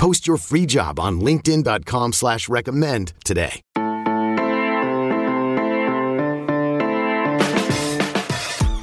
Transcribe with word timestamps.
Post 0.00 0.26
your 0.26 0.38
free 0.38 0.64
job 0.64 0.98
on 0.98 1.20
LinkedIn.com 1.20 2.14
slash 2.14 2.48
recommend 2.48 3.12
today. 3.22 3.60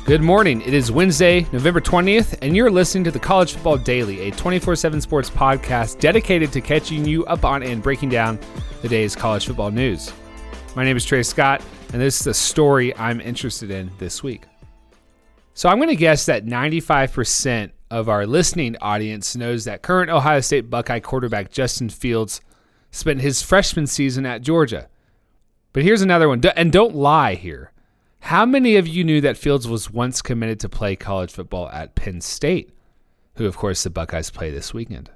Good 0.06 0.22
morning. 0.22 0.62
It 0.62 0.76
is 0.76 0.92
Wednesday, 0.92 1.48
November 1.52 1.82
20th, 1.82 2.38
and 2.44 2.56
you're 2.56 2.70
listening 2.70 3.04
to 3.06 3.10
the 3.10 3.18
College 3.18 3.54
Football 3.54 3.80
Daily, 3.80 4.30
a 4.30 4.32
24 4.32 4.76
7 4.76 5.02
sports 5.02 5.32
podcast 5.32 6.00
dedicated 6.00 6.52
to 6.52 6.62
catching 6.62 7.04
you 7.04 7.26
up 7.26 7.44
on 7.44 7.64
and 7.64 7.82
breaking 7.82 8.10
down 8.10 8.38
the 8.84 8.88
day's 8.88 9.16
college 9.16 9.48
football 9.48 9.72
news. 9.72 10.14
My 10.76 10.84
name 10.84 10.98
is 10.98 11.04
Trey 11.04 11.24
Scott, 11.24 11.64
and 11.94 12.00
this 12.00 12.20
is 12.20 12.26
the 12.26 12.34
story 12.36 12.96
I'm 12.96 13.22
interested 13.22 13.72
in 13.72 13.90
this 13.98 14.22
week. 14.22 14.44
So 15.56 15.68
I'm 15.68 15.80
going 15.80 15.90
to 15.90 15.96
guess 15.96 16.28
that 16.28 16.46
95% 16.46 17.72
of 17.90 18.10
our 18.10 18.26
listening 18.26 18.76
audience 18.82 19.36
knows 19.36 19.66
that 19.66 19.82
current 19.82 20.10
Ohio 20.10 20.42
State 20.42 20.70
Buckeye 20.70 21.00
quarterback 21.00 21.52
Justin 21.52 21.90
Fields 21.90 22.42
spent 22.92 23.22
his 23.22 23.42
freshman 23.42 23.88
season 23.88 24.26
at 24.26 24.42
Georgia. 24.42 24.90
But 25.74 25.84
here's 25.84 26.02
another 26.02 26.28
one, 26.28 26.42
and 26.56 26.72
don't 26.72 26.96
lie 26.96 27.36
here. 27.36 27.72
How 28.22 28.46
many 28.46 28.76
of 28.76 28.88
you 28.88 29.04
knew 29.04 29.22
that 29.22 29.38
Fields 29.38 29.68
was 29.68 29.92
once 29.92 30.22
committed 30.22 30.60
to 30.62 30.70
play 30.70 30.96
college 30.96 31.32
football 31.32 31.70
at 31.70 31.96
Penn 31.96 32.20
State, 32.20 32.72
who, 33.36 33.46
of 33.46 33.58
course, 33.58 33.84
the 33.84 33.90
Buckeyes 33.90 34.32
play 34.32 34.52
this 34.52 34.74
weekend? 34.74 35.12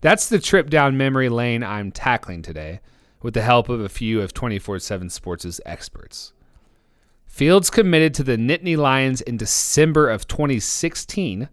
That's 0.00 0.28
the 0.28 0.38
trip 0.38 0.70
down 0.70 0.96
memory 0.96 1.28
lane 1.28 1.62
I'm 1.62 1.92
tackling 1.92 2.42
today 2.42 2.80
with 3.22 3.34
the 3.34 3.42
help 3.42 3.68
of 3.68 3.80
a 3.80 3.88
few 3.88 4.22
of 4.22 4.32
24 4.32 4.78
7 4.78 5.10
Sports' 5.10 5.60
experts. 5.66 6.32
Fields 7.40 7.70
committed 7.70 8.12
to 8.12 8.22
the 8.22 8.36
Nittany 8.36 8.76
Lions 8.76 9.22
in 9.22 9.38
December 9.38 10.10
of 10.10 10.28
2016, 10.28 11.48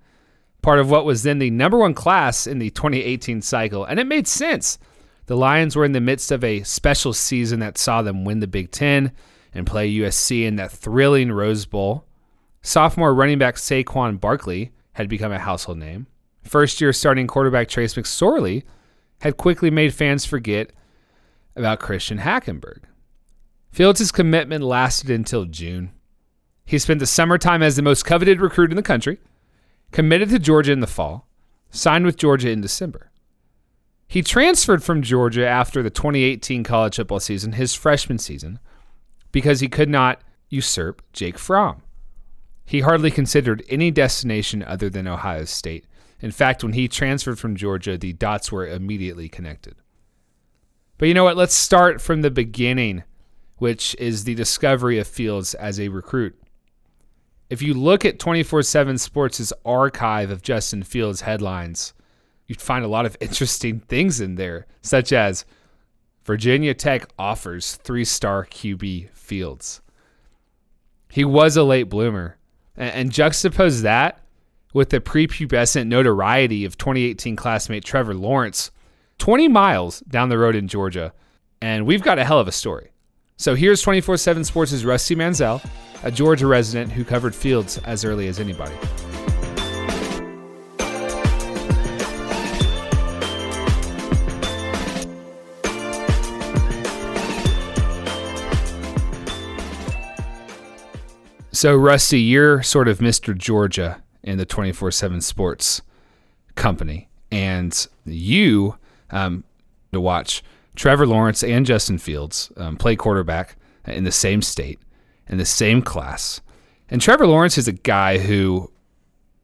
part 0.61 0.79
of 0.79 0.91
what 0.91 1.05
was 1.05 1.23
then 1.23 1.39
the 1.39 1.49
number 1.49 1.77
one 1.77 1.93
class 1.93 2.45
in 2.45 2.59
the 2.59 2.69
2018 2.71 3.41
cycle, 3.41 3.85
and 3.85 3.97
it 3.97 4.05
made 4.05 4.27
sense. 4.27 4.79
The 5.27 5.37
Lions 5.37 5.77
were 5.77 5.85
in 5.85 5.93
the 5.93 6.01
midst 6.01 6.29
of 6.29 6.43
a 6.43 6.63
special 6.63 7.13
season 7.13 7.61
that 7.61 7.77
saw 7.77 8.01
them 8.01 8.25
win 8.25 8.41
the 8.41 8.47
Big 8.47 8.69
Ten 8.71 9.13
and 9.53 9.65
play 9.65 9.89
USC 9.89 10.43
in 10.43 10.57
that 10.57 10.73
thrilling 10.73 11.31
Rose 11.31 11.65
Bowl. 11.65 12.03
Sophomore 12.61 13.15
running 13.15 13.39
back 13.39 13.55
Saquon 13.55 14.19
Barkley 14.19 14.73
had 14.91 15.07
become 15.07 15.31
a 15.31 15.39
household 15.39 15.77
name. 15.77 16.07
First 16.43 16.81
year 16.81 16.91
starting 16.91 17.27
quarterback 17.27 17.69
Trace 17.69 17.93
McSorley 17.93 18.63
had 19.21 19.37
quickly 19.37 19.71
made 19.71 19.93
fans 19.93 20.25
forget 20.25 20.73
about 21.55 21.79
Christian 21.79 22.17
Hackenberg. 22.17 22.81
Fields' 23.71 24.11
commitment 24.11 24.63
lasted 24.63 25.09
until 25.09 25.45
June. 25.45 25.91
He 26.65 26.79
spent 26.79 26.99
the 26.99 27.05
summertime 27.05 27.63
as 27.63 27.75
the 27.75 27.81
most 27.81 28.03
coveted 28.03 28.41
recruit 28.41 28.71
in 28.71 28.75
the 28.75 28.83
country, 28.83 29.19
committed 29.91 30.29
to 30.29 30.39
Georgia 30.39 30.71
in 30.71 30.79
the 30.79 30.87
fall, 30.87 31.27
signed 31.69 32.05
with 32.05 32.17
Georgia 32.17 32.49
in 32.49 32.61
December. 32.61 33.11
He 34.07 34.21
transferred 34.21 34.83
from 34.83 35.01
Georgia 35.01 35.47
after 35.47 35.83
the 35.83 35.89
2018 35.89 36.63
college 36.63 36.95
football 36.95 37.19
season, 37.19 37.53
his 37.53 37.73
freshman 37.73 38.17
season, 38.17 38.59
because 39.31 39.59
he 39.59 39.67
could 39.67 39.89
not 39.89 40.21
usurp 40.49 41.01
Jake 41.11 41.37
Fromm. 41.37 41.83
He 42.65 42.81
hardly 42.81 43.11
considered 43.11 43.63
any 43.69 43.91
destination 43.91 44.63
other 44.63 44.89
than 44.89 45.07
Ohio 45.07 45.45
State. 45.45 45.85
In 46.19 46.31
fact, 46.31 46.63
when 46.63 46.73
he 46.73 46.87
transferred 46.87 47.39
from 47.39 47.55
Georgia, 47.55 47.97
the 47.97 48.13
dots 48.13 48.51
were 48.51 48.67
immediately 48.67 49.29
connected. 49.29 49.75
But 50.97 51.07
you 51.07 51.13
know 51.13 51.23
what? 51.23 51.37
Let's 51.37 51.53
start 51.53 52.01
from 52.01 52.21
the 52.21 52.31
beginning, 52.31 53.03
which 53.57 53.95
is 53.99 54.23
the 54.23 54.35
discovery 54.35 54.99
of 54.99 55.07
Fields 55.07 55.53
as 55.55 55.79
a 55.79 55.89
recruit. 55.89 56.39
If 57.49 57.61
you 57.61 57.73
look 57.73 58.05
at 58.05 58.19
24 58.19 58.63
7 58.63 58.97
Sports' 58.97 59.53
archive 59.65 60.29
of 60.29 60.41
Justin 60.41 60.83
Fields 60.83 61.21
headlines, 61.21 61.93
you'd 62.47 62.61
find 62.61 62.83
a 62.83 62.89
lot 62.89 63.05
of 63.05 63.17
interesting 63.21 63.79
things 63.81 64.19
in 64.19 64.35
there, 64.35 64.65
such 64.81 65.13
as 65.13 65.45
Virginia 66.25 66.73
Tech 66.73 67.07
offers 67.17 67.75
three 67.75 68.03
star 68.03 68.45
QB 68.45 69.11
Fields. 69.11 69.81
He 71.09 71.23
was 71.23 71.55
a 71.55 71.63
late 71.63 71.89
bloomer. 71.89 72.37
And, 72.75 73.11
juxtapose 73.11 73.81
that 73.81 74.21
with 74.71 74.91
the 74.91 74.99
prepubescent 74.99 75.87
notoriety 75.87 76.63
of 76.63 76.77
2018 76.77 77.35
classmate 77.35 77.83
Trevor 77.83 78.13
Lawrence, 78.13 78.69
20 79.17 79.47
miles 79.47 80.01
down 80.01 80.29
the 80.29 80.37
road 80.37 80.55
in 80.55 80.67
Georgia. 80.67 81.11
And 81.59 81.87
we've 81.87 82.03
got 82.03 82.19
a 82.19 82.23
hell 82.23 82.39
of 82.39 82.47
a 82.47 82.51
story. 82.51 82.91
So 83.39 83.53
here's 83.53 83.83
24 83.83 84.17
7 84.17 84.43
Sports' 84.43 84.83
Rusty 84.83 85.13
Mansell, 85.13 85.61
a 86.01 86.09
Georgia 86.09 86.47
resident 86.47 86.91
who 86.91 87.05
covered 87.05 87.35
Fields 87.35 87.77
as 87.79 88.03
early 88.03 88.27
as 88.27 88.39
anybody. 88.39 88.73
So, 101.51 101.75
Rusty, 101.75 102.21
you're 102.21 102.63
sort 102.63 102.87
of 102.87 102.99
Mr. 102.99 103.37
Georgia 103.37 104.01
in 104.23 104.39
the 104.39 104.45
24 104.45 104.89
7 104.89 105.21
sports 105.21 105.83
company. 106.55 107.07
And 107.31 107.87
you, 108.03 108.77
um, 109.11 109.43
to 109.93 110.01
watch 110.01 110.43
Trevor 110.77 111.07
Lawrence 111.07 111.43
and 111.43 111.65
Justin 111.65 111.97
Fields 111.97 112.51
um, 112.55 112.77
play 112.77 112.95
quarterback 112.95 113.57
in 113.85 114.03
the 114.03 114.11
same 114.11 114.41
state, 114.41 114.79
in 115.27 115.37
the 115.37 115.45
same 115.45 115.81
class. 115.81 116.39
And 116.89 117.01
Trevor 117.01 117.27
Lawrence 117.27 117.57
is 117.57 117.67
a 117.67 117.73
guy 117.73 118.19
who, 118.19 118.71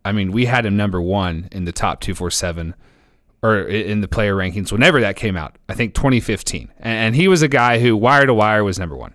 I 0.05 0.11
mean, 0.11 0.31
we 0.31 0.45
had 0.45 0.65
him 0.65 0.77
number 0.77 1.01
one 1.01 1.49
in 1.51 1.65
the 1.65 1.71
top 1.71 2.01
247 2.01 2.75
or 3.41 3.63
in 3.63 4.01
the 4.01 4.07
player 4.07 4.35
rankings 4.35 4.71
whenever 4.71 5.01
that 5.01 5.15
came 5.15 5.35
out. 5.35 5.57
I 5.67 5.73
think 5.73 5.95
2015. 5.95 6.71
And 6.79 7.15
he 7.15 7.27
was 7.27 7.41
a 7.41 7.47
guy 7.47 7.79
who, 7.79 7.97
wire 7.97 8.27
to 8.27 8.33
wire, 8.33 8.63
was 8.63 8.79
number 8.79 8.95
one. 8.95 9.13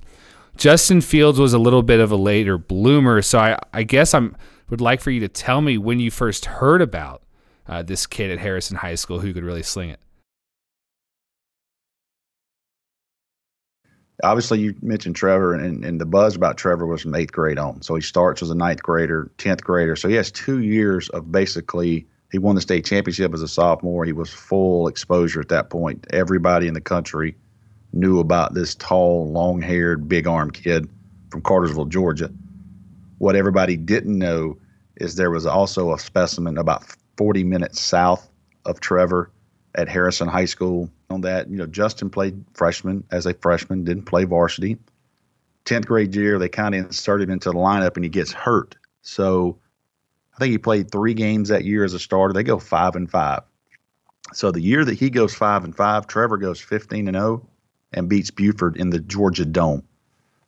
Justin 0.57 1.01
Fields 1.01 1.39
was 1.39 1.55
a 1.55 1.59
little 1.59 1.85
bit 1.85 2.01
of 2.01 2.11
a 2.11 2.17
later 2.17 2.59
bloomer, 2.59 3.23
so 3.23 3.39
I, 3.39 3.59
I 3.73 3.85
guess 3.85 4.13
I'm 4.13 4.37
would 4.71 4.81
like 4.81 5.01
for 5.01 5.11
you 5.11 5.21
to 5.21 5.29
tell 5.29 5.63
me 5.63 5.79
when 5.79 6.01
you 6.01 6.11
first 6.11 6.45
heard 6.45 6.83
about 6.83 7.23
uh, 7.69 7.83
this 7.83 8.07
kid 8.07 8.31
at 8.31 8.39
Harrison 8.39 8.77
High 8.77 8.97
School 8.97 9.21
who 9.21 9.33
could 9.33 9.45
really 9.45 9.63
sling 9.63 9.91
it. 9.91 10.01
Obviously, 14.25 14.59
you 14.59 14.75
mentioned 14.83 15.15
Trevor, 15.15 15.55
and, 15.55 15.85
and 15.85 16.01
the 16.01 16.07
buzz 16.07 16.35
about 16.35 16.57
Trevor 16.57 16.87
was 16.87 17.03
from 17.03 17.15
eighth 17.15 17.33
grade 17.33 17.59
on. 17.59 17.83
So 17.83 17.95
he 17.95 18.03
starts 18.03 18.43
as 18.43 18.51
a 18.51 18.55
ninth 18.55 18.83
grader, 18.83 19.31
tenth 19.39 19.63
grader. 19.63 19.95
So 19.95 20.09
he 20.09 20.17
has 20.17 20.31
two 20.31 20.61
years 20.61 21.09
of 21.11 21.31
basically. 21.31 22.07
He 22.31 22.39
won 22.39 22.57
the 22.57 22.61
state 22.61 22.85
championship 22.85 23.33
as 23.33 23.41
a 23.41 23.49
sophomore. 23.49 24.05
He 24.05 24.13
was 24.13 24.29
full 24.29 24.87
exposure 24.87 25.41
at 25.41 25.49
that 25.49 25.71
point. 25.71 26.07
Everybody 26.11 26.67
in 26.67 26.75
the 26.75 26.81
country 26.81 27.37
knew 27.93 28.21
about 28.21 28.55
this 28.55 28.75
tall, 28.75 29.31
long 29.31 29.63
haired, 29.63 30.09
big 30.09 30.27
armed 30.27 30.53
kid 30.53 30.89
from 31.31 31.41
Cartersville, 31.41 31.87
Georgia. 31.87 32.31
What 33.19 33.35
everybody 33.35 33.77
didn't 33.77 34.19
know 34.19 34.59
is 34.97 35.15
there 35.15 35.31
was 35.31 35.47
also 35.47 35.95
a 35.95 35.99
specimen 35.99 36.59
about 36.59 36.85
40 37.17 37.45
minutes 37.45 37.81
south 37.81 38.29
of 38.65 38.81
Trevor 38.81 39.31
at 39.79 39.89
Harrison 39.89 40.29
High 40.29 40.45
School. 40.45 40.91
On 41.09 41.23
that, 41.23 41.49
you 41.49 41.57
know, 41.57 41.67
Justin 41.67 42.11
played 42.11 42.45
freshman 42.53 43.05
as 43.11 43.25
a 43.25 43.33
freshman, 43.33 43.85
didn't 43.85 44.05
play 44.05 44.25
varsity. 44.25 44.77
10th 45.65 45.87
grade 45.87 46.15
year, 46.15 46.39
they 46.39 46.49
kind 46.49 46.75
of 46.75 46.87
inserted 46.87 47.29
him 47.29 47.35
into 47.35 47.51
the 47.51 47.57
lineup 47.57 47.95
and 47.95 48.05
he 48.05 48.11
gets 48.11 48.33
hurt. 48.33 48.77
So 49.03 49.59
I 50.35 50.39
think 50.39 50.51
he 50.51 50.59
played 50.59 50.91
three 50.91 51.15
games 51.15 51.49
that 51.49 51.65
year 51.65 51.85
as 51.85 51.95
a 51.95 51.99
starter. 51.99 52.35
They 52.35 52.43
go 52.43 52.59
five 52.59 52.97
and 52.97 53.09
five. 53.09 53.43
So 54.35 54.51
the 54.51 54.61
year 54.61 54.85
that 54.85 54.99
he 54.99 55.11
goes 55.11 55.35
five 55.35 55.65
and 55.65 55.75
five, 55.75 56.07
Trevor 56.07 56.37
goes 56.37 56.61
15 56.61 57.09
and 57.09 57.17
0 57.17 57.47
and 57.93 58.09
beats 58.09 58.31
Buford 58.31 58.77
in 58.77 58.91
the 58.91 58.99
Georgia 58.99 59.45
Dome. 59.45 59.85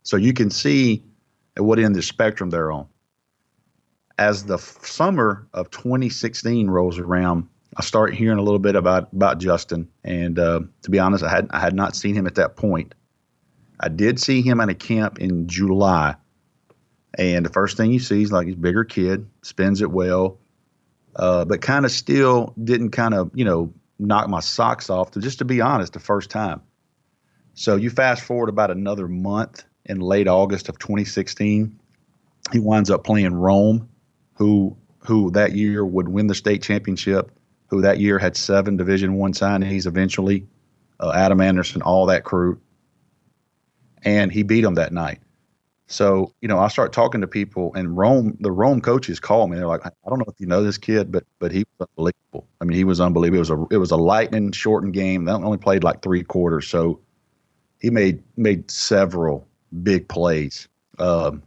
So 0.02 0.16
you 0.16 0.32
can 0.32 0.50
see 0.50 1.04
at 1.56 1.64
what 1.64 1.78
end 1.78 1.94
the 1.94 2.02
spectrum 2.02 2.50
they're 2.50 2.72
on. 2.72 2.88
As 4.18 4.44
the 4.44 4.58
summer 4.58 5.46
of 5.54 5.70
2016 5.70 6.68
rolls 6.68 6.98
around, 6.98 7.48
I 7.76 7.82
start 7.82 8.14
hearing 8.14 8.38
a 8.38 8.42
little 8.42 8.58
bit 8.58 8.74
about 8.74 9.12
about 9.12 9.38
Justin, 9.38 9.88
and 10.02 10.38
uh, 10.38 10.60
to 10.82 10.90
be 10.90 10.98
honest, 10.98 11.22
I 11.22 11.30
had 11.30 11.48
I 11.50 11.60
had 11.60 11.74
not 11.74 11.94
seen 11.94 12.14
him 12.14 12.26
at 12.26 12.34
that 12.34 12.56
point. 12.56 12.94
I 13.78 13.88
did 13.88 14.20
see 14.20 14.42
him 14.42 14.60
at 14.60 14.68
a 14.68 14.74
camp 14.74 15.18
in 15.20 15.46
July, 15.46 16.16
and 17.16 17.44
the 17.44 17.50
first 17.50 17.76
thing 17.76 17.92
you 17.92 18.00
see 18.00 18.22
is 18.22 18.32
like 18.32 18.46
he's 18.46 18.56
bigger 18.56 18.84
kid, 18.84 19.28
spins 19.42 19.80
it 19.82 19.90
well, 19.90 20.38
uh, 21.16 21.44
but 21.44 21.60
kind 21.60 21.84
of 21.84 21.92
still 21.92 22.54
didn't 22.62 22.90
kind 22.90 23.14
of 23.14 23.30
you 23.34 23.44
know 23.44 23.72
knock 23.98 24.28
my 24.28 24.40
socks 24.40 24.90
off. 24.90 25.12
To 25.12 25.20
just 25.20 25.38
to 25.38 25.44
be 25.44 25.60
honest, 25.60 25.92
the 25.92 26.00
first 26.00 26.30
time 26.30 26.62
So 27.54 27.76
you 27.76 27.90
fast 27.90 28.24
forward 28.24 28.48
about 28.48 28.70
another 28.72 29.06
month 29.06 29.64
in 29.86 30.00
late 30.00 30.26
August 30.28 30.68
of 30.68 30.78
2016, 30.78 31.78
he 32.52 32.58
winds 32.58 32.90
up 32.90 33.04
playing 33.04 33.34
Rome, 33.34 33.88
who 34.34 34.76
who 34.98 35.30
that 35.30 35.52
year 35.52 35.84
would 35.84 36.08
win 36.08 36.26
the 36.26 36.34
state 36.34 36.62
championship, 36.62 37.30
who 37.70 37.80
that 37.80 38.00
year 38.00 38.18
had 38.18 38.36
seven 38.36 38.76
Division 38.76 39.14
One 39.14 39.32
signees 39.32 39.86
eventually, 39.86 40.46
uh, 40.98 41.12
Adam 41.14 41.40
Anderson, 41.40 41.82
all 41.82 42.06
that 42.06 42.24
crew, 42.24 42.60
and 44.02 44.32
he 44.32 44.42
beat 44.42 44.62
them 44.62 44.74
that 44.74 44.92
night. 44.92 45.20
So 45.86 46.34
you 46.40 46.48
know, 46.48 46.58
I 46.58 46.68
start 46.68 46.92
talking 46.92 47.20
to 47.20 47.26
people, 47.26 47.72
and 47.74 47.96
Rome, 47.96 48.36
the 48.40 48.52
Rome 48.52 48.80
coaches 48.80 49.18
call 49.18 49.48
me. 49.48 49.56
They're 49.56 49.66
like, 49.66 49.86
I 49.86 49.90
don't 50.08 50.18
know 50.18 50.26
if 50.28 50.38
you 50.38 50.46
know 50.46 50.62
this 50.62 50.78
kid, 50.78 51.10
but 51.10 51.24
but 51.38 51.52
he 51.52 51.64
was 51.78 51.88
unbelievable. 51.88 52.46
I 52.60 52.64
mean, 52.64 52.76
he 52.76 52.84
was 52.84 53.00
unbelievable. 53.00 53.38
It 53.38 53.40
was 53.40 53.50
a 53.50 53.66
it 53.70 53.76
was 53.78 53.90
a 53.90 53.96
lightning 53.96 54.52
shortened 54.52 54.92
game. 54.92 55.24
They 55.24 55.32
only 55.32 55.58
played 55.58 55.82
like 55.82 56.02
three 56.02 56.22
quarters, 56.22 56.68
so 56.68 57.00
he 57.80 57.90
made 57.90 58.22
made 58.36 58.70
several 58.70 59.46
big 59.82 60.08
plays. 60.08 60.68
Um, 60.98 61.42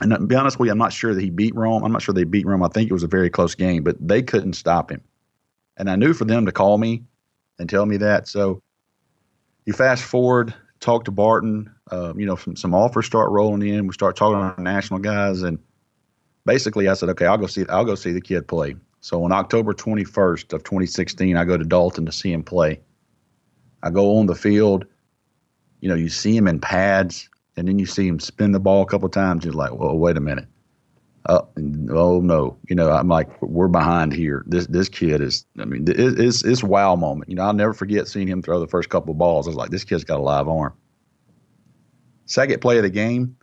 and 0.00 0.10
to 0.10 0.18
be 0.20 0.34
honest 0.34 0.58
with 0.58 0.66
you, 0.66 0.72
I'm 0.72 0.78
not 0.78 0.92
sure 0.92 1.14
that 1.14 1.20
he 1.20 1.30
beat 1.30 1.54
Rome. 1.54 1.84
I'm 1.84 1.92
not 1.92 2.02
sure 2.02 2.14
they 2.14 2.24
beat 2.24 2.46
Rome. 2.46 2.62
I 2.62 2.68
think 2.68 2.90
it 2.90 2.92
was 2.92 3.02
a 3.02 3.08
very 3.08 3.30
close 3.30 3.54
game, 3.54 3.82
but 3.82 3.96
they 4.00 4.22
couldn't 4.22 4.52
stop 4.54 4.90
him. 4.90 5.00
And 5.76 5.90
I 5.90 5.96
knew 5.96 6.14
for 6.14 6.24
them 6.24 6.46
to 6.46 6.52
call 6.52 6.78
me 6.78 7.04
and 7.58 7.68
tell 7.68 7.86
me 7.86 7.96
that. 7.98 8.28
So 8.28 8.62
you 9.64 9.72
fast 9.72 10.02
forward, 10.02 10.54
talk 10.80 11.04
to 11.04 11.10
Barton. 11.10 11.72
Uh, 11.90 12.14
you 12.16 12.26
know, 12.26 12.36
some, 12.36 12.56
some 12.56 12.74
offers 12.74 13.06
start 13.06 13.30
rolling 13.30 13.66
in. 13.66 13.86
We 13.86 13.92
start 13.92 14.16
talking 14.16 14.54
to 14.56 14.62
national 14.62 15.00
guys, 15.00 15.42
and 15.42 15.58
basically, 16.44 16.88
I 16.88 16.94
said, 16.94 17.08
okay, 17.10 17.26
I'll 17.26 17.38
go 17.38 17.46
see. 17.46 17.64
I'll 17.68 17.84
go 17.84 17.94
see 17.94 18.12
the 18.12 18.20
kid 18.20 18.48
play. 18.48 18.76
So 19.00 19.22
on 19.22 19.32
October 19.32 19.72
21st 19.72 20.52
of 20.52 20.64
2016, 20.64 21.36
I 21.36 21.44
go 21.44 21.56
to 21.56 21.64
Dalton 21.64 22.06
to 22.06 22.12
see 22.12 22.32
him 22.32 22.42
play. 22.42 22.80
I 23.82 23.90
go 23.90 24.18
on 24.18 24.26
the 24.26 24.34
field. 24.34 24.86
You 25.80 25.88
know, 25.88 25.94
you 25.94 26.08
see 26.08 26.36
him 26.36 26.48
in 26.48 26.58
pads, 26.58 27.28
and 27.56 27.68
then 27.68 27.78
you 27.78 27.86
see 27.86 28.08
him 28.08 28.18
spin 28.18 28.52
the 28.52 28.60
ball 28.60 28.82
a 28.82 28.86
couple 28.86 29.08
times. 29.08 29.44
You're 29.44 29.54
like, 29.54 29.74
well, 29.74 29.96
wait 29.96 30.16
a 30.16 30.20
minute. 30.20 30.46
Uh, 31.26 31.42
oh 31.90 32.20
no, 32.20 32.56
you 32.68 32.76
know, 32.76 32.90
I'm 32.90 33.08
like, 33.08 33.42
we're 33.42 33.66
behind 33.66 34.12
here. 34.12 34.44
This 34.46 34.66
this 34.68 34.88
kid 34.88 35.20
is, 35.20 35.44
I 35.58 35.64
mean, 35.64 35.84
it's 35.88 36.44
it's 36.44 36.62
wow 36.62 36.94
moment. 36.94 37.28
You 37.28 37.34
know, 37.34 37.42
I'll 37.42 37.52
never 37.52 37.74
forget 37.74 38.06
seeing 38.06 38.28
him 38.28 38.42
throw 38.42 38.60
the 38.60 38.68
first 38.68 38.90
couple 38.90 39.10
of 39.10 39.18
balls. 39.18 39.48
I 39.48 39.50
was 39.50 39.56
like, 39.56 39.70
this 39.70 39.82
kid's 39.82 40.04
got 40.04 40.20
a 40.20 40.22
live 40.22 40.48
arm. 40.48 40.72
Second 42.26 42.60
play 42.60 42.76
of 42.76 42.84
the 42.84 42.90
game, 42.90 43.36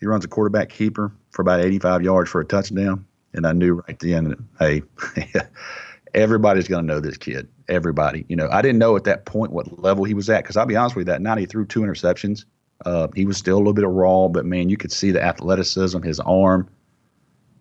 he 0.00 0.06
runs 0.06 0.24
a 0.26 0.28
quarterback 0.28 0.68
keeper 0.68 1.12
for 1.30 1.40
about 1.40 1.60
85 1.60 2.02
yards 2.02 2.30
for 2.30 2.42
a 2.42 2.44
touchdown, 2.44 3.06
and 3.32 3.46
I 3.46 3.52
knew 3.52 3.74
right 3.74 3.98
then, 3.98 4.46
hey, 4.58 4.82
everybody's 6.14 6.68
going 6.68 6.86
to 6.86 6.86
know 6.86 7.00
this 7.00 7.16
kid. 7.16 7.48
Everybody, 7.68 8.26
you 8.28 8.36
know, 8.36 8.50
I 8.52 8.60
didn't 8.60 8.78
know 8.78 8.96
at 8.96 9.04
that 9.04 9.24
point 9.24 9.50
what 9.50 9.82
level 9.82 10.04
he 10.04 10.12
was 10.12 10.28
at 10.28 10.42
because 10.42 10.58
I'll 10.58 10.66
be 10.66 10.76
honest 10.76 10.94
with 10.94 11.06
you, 11.06 11.12
that 11.12 11.22
night 11.22 11.38
he 11.38 11.46
threw 11.46 11.64
two 11.64 11.80
interceptions. 11.80 12.44
Uh, 12.84 13.08
he 13.14 13.24
was 13.24 13.38
still 13.38 13.56
a 13.56 13.58
little 13.58 13.72
bit 13.72 13.88
raw, 13.88 14.28
but 14.28 14.44
man, 14.44 14.68
you 14.68 14.76
could 14.76 14.92
see 14.92 15.10
the 15.10 15.24
athleticism, 15.24 16.02
his 16.02 16.20
arm 16.20 16.68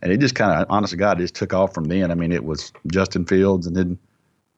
and 0.03 0.11
it 0.11 0.19
just 0.19 0.35
kind 0.35 0.61
of, 0.61 0.67
honest 0.69 0.91
to 0.91 0.97
God, 0.97 1.17
just 1.17 1.33
took 1.33 1.53
off 1.53 1.73
from 1.73 1.85
then. 1.85 2.11
I 2.11 2.15
mean, 2.15 2.33
it 2.33 2.43
was 2.43 2.73
Justin 2.87 3.25
Fields, 3.25 3.65
and 3.65 3.75
then 3.75 3.97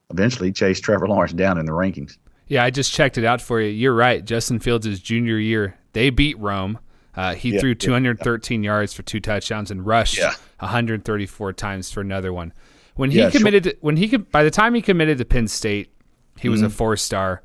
eventually 0.09 0.51
chased 0.51 0.83
Trevor 0.83 1.07
Lawrence 1.07 1.33
down 1.33 1.59
in 1.59 1.67
the 1.67 1.71
rankings. 1.71 2.17
Yeah, 2.47 2.63
I 2.63 2.71
just 2.71 2.91
checked 2.91 3.17
it 3.19 3.25
out 3.25 3.41
for 3.41 3.61
you. 3.61 3.69
You're 3.69 3.93
right. 3.93 4.25
Justin 4.25 4.59
Fields' 4.59 4.99
junior 4.99 5.37
year, 5.37 5.77
they 5.93 6.09
beat 6.09 6.37
Rome. 6.39 6.79
Uh, 7.15 7.35
he 7.35 7.51
yeah, 7.51 7.59
threw 7.59 7.75
213 7.75 8.63
yeah. 8.63 8.67
yards 8.67 8.93
for 8.93 9.03
two 9.03 9.19
touchdowns 9.19 9.69
and 9.69 9.85
rushed 9.85 10.17
yeah. 10.17 10.33
134 10.59 11.53
times 11.53 11.91
for 11.91 12.01
another 12.01 12.33
one. 12.33 12.51
When 12.95 13.11
he 13.11 13.29
committed, 13.29 13.65
sure. 13.65 13.73
to, 13.73 13.77
when 13.81 13.97
he 13.97 14.07
could, 14.07 14.31
by 14.31 14.43
the 14.43 14.51
time 14.51 14.73
he 14.73 14.81
committed 14.81 15.19
to 15.19 15.25
Penn 15.25 15.47
State, 15.47 15.93
he 16.37 16.47
mm-hmm. 16.47 16.51
was 16.51 16.61
a 16.61 16.65
mm-hmm. 16.65 16.73
four 16.73 16.97
star. 16.97 17.43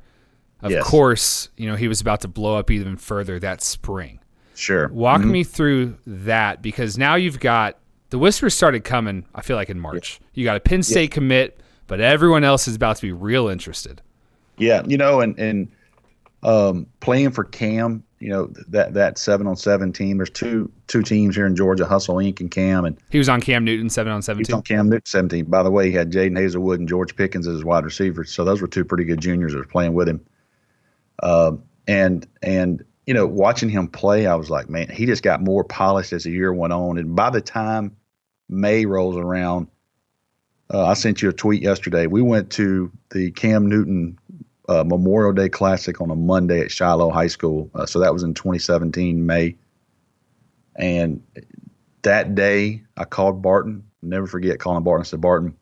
Of 0.61 0.71
yes. 0.71 0.83
course, 0.83 1.49
you 1.57 1.67
know 1.67 1.75
he 1.75 1.87
was 1.87 2.01
about 2.01 2.21
to 2.21 2.27
blow 2.27 2.57
up 2.57 2.69
even 2.69 2.95
further 2.95 3.39
that 3.39 3.61
spring. 3.61 4.19
Sure. 4.55 4.89
Walk 4.89 5.21
mm-hmm. 5.21 5.31
me 5.31 5.43
through 5.43 5.97
that 6.05 6.61
because 6.61 6.97
now 6.97 7.15
you've 7.15 7.39
got 7.39 7.80
the 8.11 8.19
whispers 8.19 8.53
started 8.53 8.83
coming. 8.83 9.25
I 9.33 9.41
feel 9.41 9.55
like 9.55 9.69
in 9.69 9.79
March. 9.79 10.19
Yeah. 10.21 10.27
You 10.35 10.45
got 10.45 10.57
a 10.57 10.59
Penn 10.59 10.83
State 10.83 11.09
yeah. 11.09 11.15
commit, 11.15 11.59
but 11.87 11.99
everyone 11.99 12.43
else 12.43 12.67
is 12.67 12.75
about 12.75 12.97
to 12.97 13.01
be 13.01 13.11
real 13.11 13.47
interested. 13.47 14.01
Yeah, 14.57 14.83
you 14.85 14.97
know, 14.97 15.21
and 15.21 15.37
and 15.39 15.71
um, 16.43 16.85
playing 16.99 17.31
for 17.31 17.45
Cam, 17.45 18.03
you 18.19 18.29
know 18.29 18.47
that 18.67 18.93
that 18.93 19.17
seven 19.17 19.47
on 19.47 19.55
seven 19.55 19.91
team. 19.91 20.17
There's 20.17 20.29
two 20.29 20.71
two 20.87 21.01
teams 21.01 21.35
here 21.35 21.45
in 21.45 21.55
Georgia, 21.55 21.85
Hustle 21.85 22.15
Inc. 22.15 22.41
and 22.41 22.51
Cam, 22.51 22.85
and 22.85 22.97
he 23.09 23.17
was 23.17 23.29
on 23.29 23.41
Cam 23.41 23.63
Newton 23.63 23.89
seven 23.89 24.11
on 24.11 24.21
seventeen. 24.21 24.45
He's 24.45 24.53
on 24.53 24.61
Cam 24.61 24.89
Newton 24.89 25.05
seventeen. 25.05 25.45
By 25.45 25.63
the 25.63 25.71
way, 25.71 25.89
he 25.89 25.95
had 25.95 26.11
Jadon 26.11 26.37
Haselwood 26.37 26.75
and 26.75 26.87
George 26.87 27.15
Pickens 27.15 27.47
as 27.47 27.53
his 27.55 27.63
wide 27.63 27.85
receivers. 27.85 28.31
So 28.31 28.43
those 28.43 28.61
were 28.61 28.67
two 28.67 28.85
pretty 28.85 29.05
good 29.05 29.21
juniors 29.21 29.53
that 29.53 29.59
were 29.59 29.65
playing 29.65 29.93
with 29.93 30.09
him. 30.09 30.23
Uh, 31.23 31.53
and 31.87 32.27
and 32.43 32.83
you 33.07 33.13
know, 33.13 33.25
watching 33.25 33.69
him 33.69 33.87
play, 33.87 34.27
I 34.27 34.35
was 34.35 34.49
like, 34.49 34.69
man, 34.69 34.89
he 34.89 35.05
just 35.05 35.23
got 35.23 35.41
more 35.41 35.63
polished 35.63 36.13
as 36.13 36.25
the 36.25 36.31
year 36.31 36.53
went 36.53 36.73
on. 36.73 36.97
And 36.97 37.15
by 37.15 37.29
the 37.29 37.41
time 37.41 37.95
May 38.51 38.85
rolls 38.85 39.15
around, 39.15 39.67
uh, 40.73 40.85
I 40.85 40.93
sent 40.93 41.21
you 41.21 41.29
a 41.29 41.33
tweet 41.33 41.61
yesterday. 41.61 42.07
We 42.07 42.21
went 42.21 42.51
to 42.51 42.91
the 43.09 43.31
Cam 43.31 43.67
Newton 43.67 44.17
uh, 44.69 44.83
Memorial 44.85 45.33
Day 45.33 45.49
Classic 45.49 45.99
on 45.99 46.11
a 46.11 46.15
Monday 46.15 46.61
at 46.61 46.71
Shiloh 46.71 47.09
High 47.09 47.27
School. 47.27 47.69
Uh, 47.73 47.85
so 47.85 47.99
that 47.99 48.13
was 48.13 48.23
in 48.23 48.33
2017 48.33 49.25
May. 49.25 49.55
And 50.77 51.21
that 52.03 52.35
day, 52.35 52.83
I 52.97 53.05
called 53.05 53.41
Barton. 53.41 53.83
Never 54.01 54.27
forget 54.27 54.59
calling 54.59 54.83
Barton. 54.83 55.01
I 55.01 55.05
said, 55.05 55.21
Barton, 55.21 55.55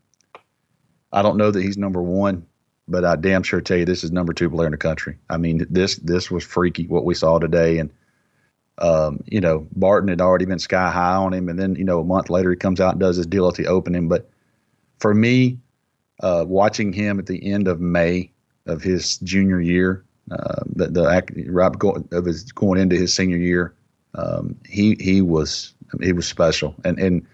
I 1.12 1.22
don't 1.22 1.38
know 1.38 1.52
that 1.52 1.62
he's 1.62 1.78
number 1.78 2.02
one, 2.02 2.46
but 2.88 3.04
I 3.04 3.16
damn 3.16 3.44
sure 3.44 3.62
tell 3.62 3.78
you 3.78 3.86
this 3.86 4.04
is 4.04 4.12
number 4.12 4.34
two 4.34 4.50
player 4.50 4.68
in 4.68 4.72
the 4.72 4.78
country. 4.78 5.18
I 5.30 5.38
mean, 5.38 5.66
this 5.70 5.96
this 5.98 6.30
was 6.30 6.44
freaky 6.44 6.88
what 6.88 7.06
we 7.06 7.16
saw 7.16 7.40
today, 7.40 7.80
and 7.80 7.90
um, 8.80 9.24
you 9.26 9.42
know, 9.42 9.68
Barton 9.76 10.10
had 10.10 10.22
already 10.22 10.46
been 10.46 10.60
sky 10.60 10.90
high 10.90 11.16
on 11.16 11.34
him, 11.34 11.50
and 11.50 11.60
then 11.60 11.76
you 11.76 11.84
know 11.84 12.00
a 12.00 12.04
month 12.04 12.30
later 12.30 12.50
he 12.50 12.56
comes 12.56 12.80
out 12.80 12.92
and 12.92 13.00
does 13.00 13.18
his 13.18 13.28
deal 13.28 13.48
at 13.48 13.56
the 13.56 13.68
opening. 13.68 14.08
But 14.08 14.30
for 15.00 15.14
me, 15.14 15.60
uh, 16.22 16.46
watching 16.48 16.94
him 16.94 17.20
at 17.20 17.26
the 17.26 17.52
end 17.52 17.68
of 17.68 17.80
May 17.80 18.32
of 18.66 18.82
his 18.82 19.18
junior 19.20 19.60
year, 19.60 20.04
uh, 20.32 20.64
the 20.76 20.88
the 20.88 22.08
of 22.12 22.26
his 22.26 22.52
going 22.52 22.80
into 22.80 22.96
his 22.96 23.14
senior 23.14 23.38
year, 23.38 23.74
um, 24.16 24.56
he 24.66 24.96
he 25.00 25.22
was 25.22 25.74
he 26.02 26.14
was 26.14 26.28
special, 26.28 26.74
and 26.86 26.98
and 27.00 27.26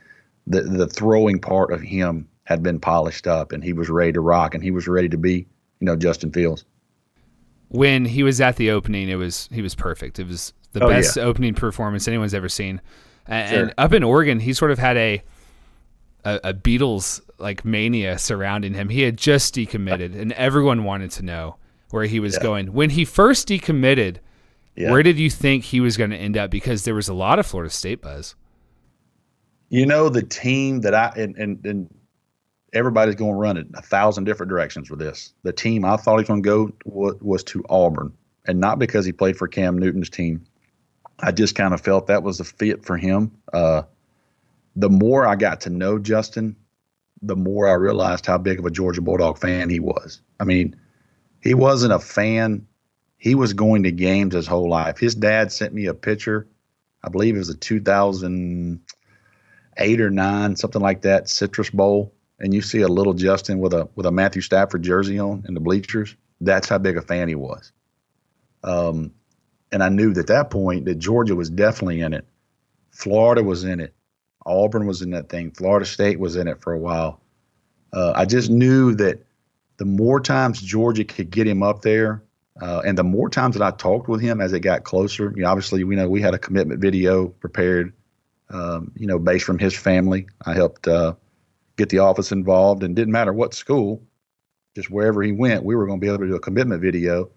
the 0.47 0.61
the 0.61 0.87
throwing 0.87 1.39
part 1.39 1.71
of 1.71 1.81
him 1.81 2.27
had 2.45 2.63
been 2.63 2.79
polished 2.79 3.27
up, 3.27 3.51
and 3.51 3.63
he 3.63 3.73
was 3.73 3.89
ready 3.89 4.13
to 4.13 4.21
rock, 4.21 4.55
and 4.55 4.63
he 4.63 4.71
was 4.71 4.87
ready 4.87 5.09
to 5.09 5.17
be 5.17 5.45
you 5.79 5.85
know 5.85 5.95
Justin 5.95 6.31
Fields. 6.31 6.65
When 7.69 8.05
he 8.05 8.23
was 8.23 8.41
at 8.41 8.55
the 8.55 8.71
opening, 8.71 9.09
it 9.09 9.15
was 9.15 9.47
he 9.51 9.61
was 9.61 9.75
perfect. 9.75 10.17
It 10.17 10.27
was 10.27 10.53
the 10.75 10.83
oh, 10.83 10.89
best 10.89 11.17
yeah. 11.17 11.23
opening 11.23 11.55
performance 11.55 12.07
anyone's 12.07 12.33
ever 12.33 12.49
seen. 12.49 12.81
And, 13.25 13.49
sure. 13.49 13.63
and, 13.63 13.73
up 13.77 13.93
in 13.93 14.03
Oregon, 14.03 14.39
he 14.39 14.53
sort 14.53 14.71
of 14.71 14.77
had 14.77 14.97
a 14.97 15.23
a, 16.25 16.39
a 16.43 16.53
Beatles 16.53 17.21
like 17.37 17.63
mania 17.63 18.19
surrounding 18.19 18.73
him. 18.73 18.89
He 18.89 19.01
had 19.01 19.17
just 19.17 19.55
decommitted, 19.55 20.19
and 20.19 20.33
everyone 20.33 20.83
wanted 20.83 21.11
to 21.11 21.23
know 21.23 21.55
where 21.91 22.05
he 22.05 22.19
was 22.19 22.35
yeah. 22.35 22.43
going. 22.43 22.73
When 22.73 22.89
he 22.89 23.05
first 23.05 23.47
decommitted, 23.47 24.17
yeah. 24.75 24.91
where 24.91 25.03
did 25.03 25.17
you 25.17 25.29
think 25.29 25.63
he 25.63 25.79
was 25.79 25.97
going 25.97 26.09
to 26.09 26.17
end 26.17 26.35
up? 26.35 26.51
Because 26.51 26.83
there 26.83 26.95
was 26.95 27.07
a 27.07 27.13
lot 27.13 27.39
of 27.39 27.45
Florida 27.45 27.69
State 27.71 28.01
buzz. 28.01 28.35
You 29.69 29.85
know 29.85 30.09
the 30.09 30.23
team 30.23 30.81
that 30.81 30.93
I 30.93 31.13
and 31.15 31.35
and, 31.37 31.65
and 31.65 31.95
everybody's 32.73 33.15
going 33.15 33.31
to 33.31 33.37
run 33.37 33.57
it 33.57 33.67
a 33.73 33.81
thousand 33.81 34.25
different 34.25 34.49
directions 34.49 34.89
with 34.89 34.99
this. 34.99 35.33
The 35.43 35.53
team 35.53 35.85
I 35.85 35.95
thought 35.97 36.17
he 36.17 36.21
was 36.21 36.27
going 36.27 36.43
to 36.43 36.47
go 36.47 36.71
was, 36.85 37.15
was 37.21 37.43
to 37.45 37.63
Auburn, 37.69 38.11
and 38.45 38.59
not 38.59 38.77
because 38.77 39.05
he 39.05 39.11
played 39.11 39.37
for 39.37 39.47
Cam 39.47 39.77
Newton's 39.77 40.09
team, 40.09 40.45
I 41.19 41.31
just 41.31 41.55
kind 41.55 41.73
of 41.73 41.81
felt 41.81 42.07
that 42.07 42.23
was 42.23 42.39
a 42.39 42.43
fit 42.43 42.85
for 42.85 42.97
him. 42.97 43.31
Uh, 43.53 43.83
the 44.75 44.89
more 44.89 45.27
I 45.27 45.35
got 45.35 45.61
to 45.61 45.69
know 45.69 45.97
Justin, 45.97 46.55
the 47.21 47.35
more 47.35 47.67
I 47.67 47.73
realized 47.73 48.25
how 48.25 48.37
big 48.37 48.59
of 48.59 48.65
a 48.65 48.71
Georgia 48.71 49.01
Bulldog 49.01 49.39
fan 49.39 49.69
he 49.69 49.79
was. 49.79 50.21
I 50.39 50.43
mean, 50.43 50.75
he 51.41 51.53
wasn't 51.53 51.93
a 51.93 51.99
fan. 51.99 52.67
He 53.17 53.35
was 53.35 53.53
going 53.53 53.83
to 53.83 53.91
games 53.91 54.35
his 54.35 54.47
whole 54.47 54.69
life. 54.69 54.97
His 54.97 55.15
dad 55.15 55.51
sent 55.51 55.73
me 55.73 55.85
a 55.85 55.93
picture. 55.93 56.47
I 57.03 57.09
believe 57.09 57.35
it 57.35 57.39
was 57.39 57.49
a 57.49 57.55
2008 57.55 60.01
or 60.01 60.09
nine, 60.09 60.55
something 60.55 60.81
like 60.81 61.03
that, 61.03 61.29
Citrus 61.29 61.69
Bowl, 61.69 62.13
and 62.39 62.53
you 62.53 62.61
see 62.61 62.81
a 62.81 62.87
little 62.87 63.13
Justin 63.13 63.59
with 63.59 63.73
a 63.73 63.87
with 63.95 64.05
a 64.05 64.11
Matthew 64.11 64.41
Stafford 64.41 64.83
jersey 64.83 65.19
on 65.19 65.45
in 65.47 65.53
the 65.53 65.59
bleachers. 65.59 66.15
That's 66.41 66.67
how 66.67 66.79
big 66.79 66.97
a 66.97 67.01
fan 67.01 67.29
he 67.29 67.35
was. 67.35 67.71
Um, 68.63 69.13
and 69.75 69.83
I 69.83 69.89
knew 69.89 70.11
at 70.11 70.27
that 70.27 70.51
point 70.51 70.85
that 70.85 70.99
Georgia 70.99 71.35
was 71.35 71.49
definitely 71.49 71.99
in 71.99 72.13
it. 72.13 72.25
Florida 72.91 73.43
was 73.43 73.65
in 73.65 73.81
it. 73.81 73.93
Auburn 74.45 74.87
was 74.87 75.01
in 75.01 75.09
that 75.09 75.27
thing. 75.27 75.51
Florida 75.51 75.85
State 75.85 76.17
was 76.17 76.37
in 76.37 76.47
it 76.47 76.61
for 76.61 76.71
a 76.71 76.79
while. 76.79 77.19
Uh, 77.91 78.13
I 78.15 78.23
just 78.23 78.49
knew 78.49 78.95
that 78.95 79.25
the 79.75 79.83
more 79.83 80.21
times 80.21 80.61
Georgia 80.61 81.03
could 81.03 81.29
get 81.29 81.45
him 81.45 81.61
up 81.61 81.81
there, 81.81 82.23
uh, 82.61 82.83
and 82.85 82.97
the 82.97 83.03
more 83.03 83.29
times 83.29 83.57
that 83.57 83.65
I 83.65 83.71
talked 83.71 84.07
with 84.07 84.21
him 84.21 84.39
as 84.39 84.53
it 84.53 84.61
got 84.61 84.85
closer, 84.85 85.33
you 85.35 85.43
know, 85.43 85.49
obviously 85.49 85.83
we 85.83 85.97
know 85.97 86.07
we 86.07 86.21
had 86.21 86.33
a 86.33 86.39
commitment 86.39 86.79
video 86.79 87.27
prepared, 87.27 87.91
um, 88.51 88.93
you 88.95 89.07
know, 89.07 89.19
based 89.19 89.43
from 89.43 89.59
his 89.59 89.75
family. 89.75 90.25
I 90.45 90.53
helped 90.53 90.87
uh, 90.87 91.15
get 91.75 91.89
the 91.89 91.99
office 91.99 92.31
involved, 92.31 92.81
and 92.81 92.95
didn't 92.95 93.11
matter 93.11 93.33
what 93.33 93.53
school, 93.53 94.01
just 94.73 94.89
wherever 94.89 95.21
he 95.21 95.33
went, 95.33 95.65
we 95.65 95.75
were 95.75 95.85
going 95.85 95.99
to 95.99 96.01
be 96.01 96.07
able 96.07 96.19
to 96.19 96.27
do 96.29 96.35
a 96.35 96.39
commitment 96.39 96.81
video 96.81 97.29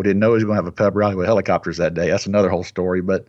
We 0.00 0.04
didn't 0.04 0.20
know 0.20 0.28
he 0.28 0.34
was 0.36 0.44
going 0.44 0.56
to 0.56 0.62
have 0.62 0.66
a 0.66 0.72
pep 0.72 0.94
rally 0.94 1.14
with 1.14 1.26
helicopters 1.26 1.76
that 1.76 1.92
day. 1.92 2.08
That's 2.08 2.24
another 2.24 2.48
whole 2.48 2.64
story. 2.64 3.02
But, 3.02 3.26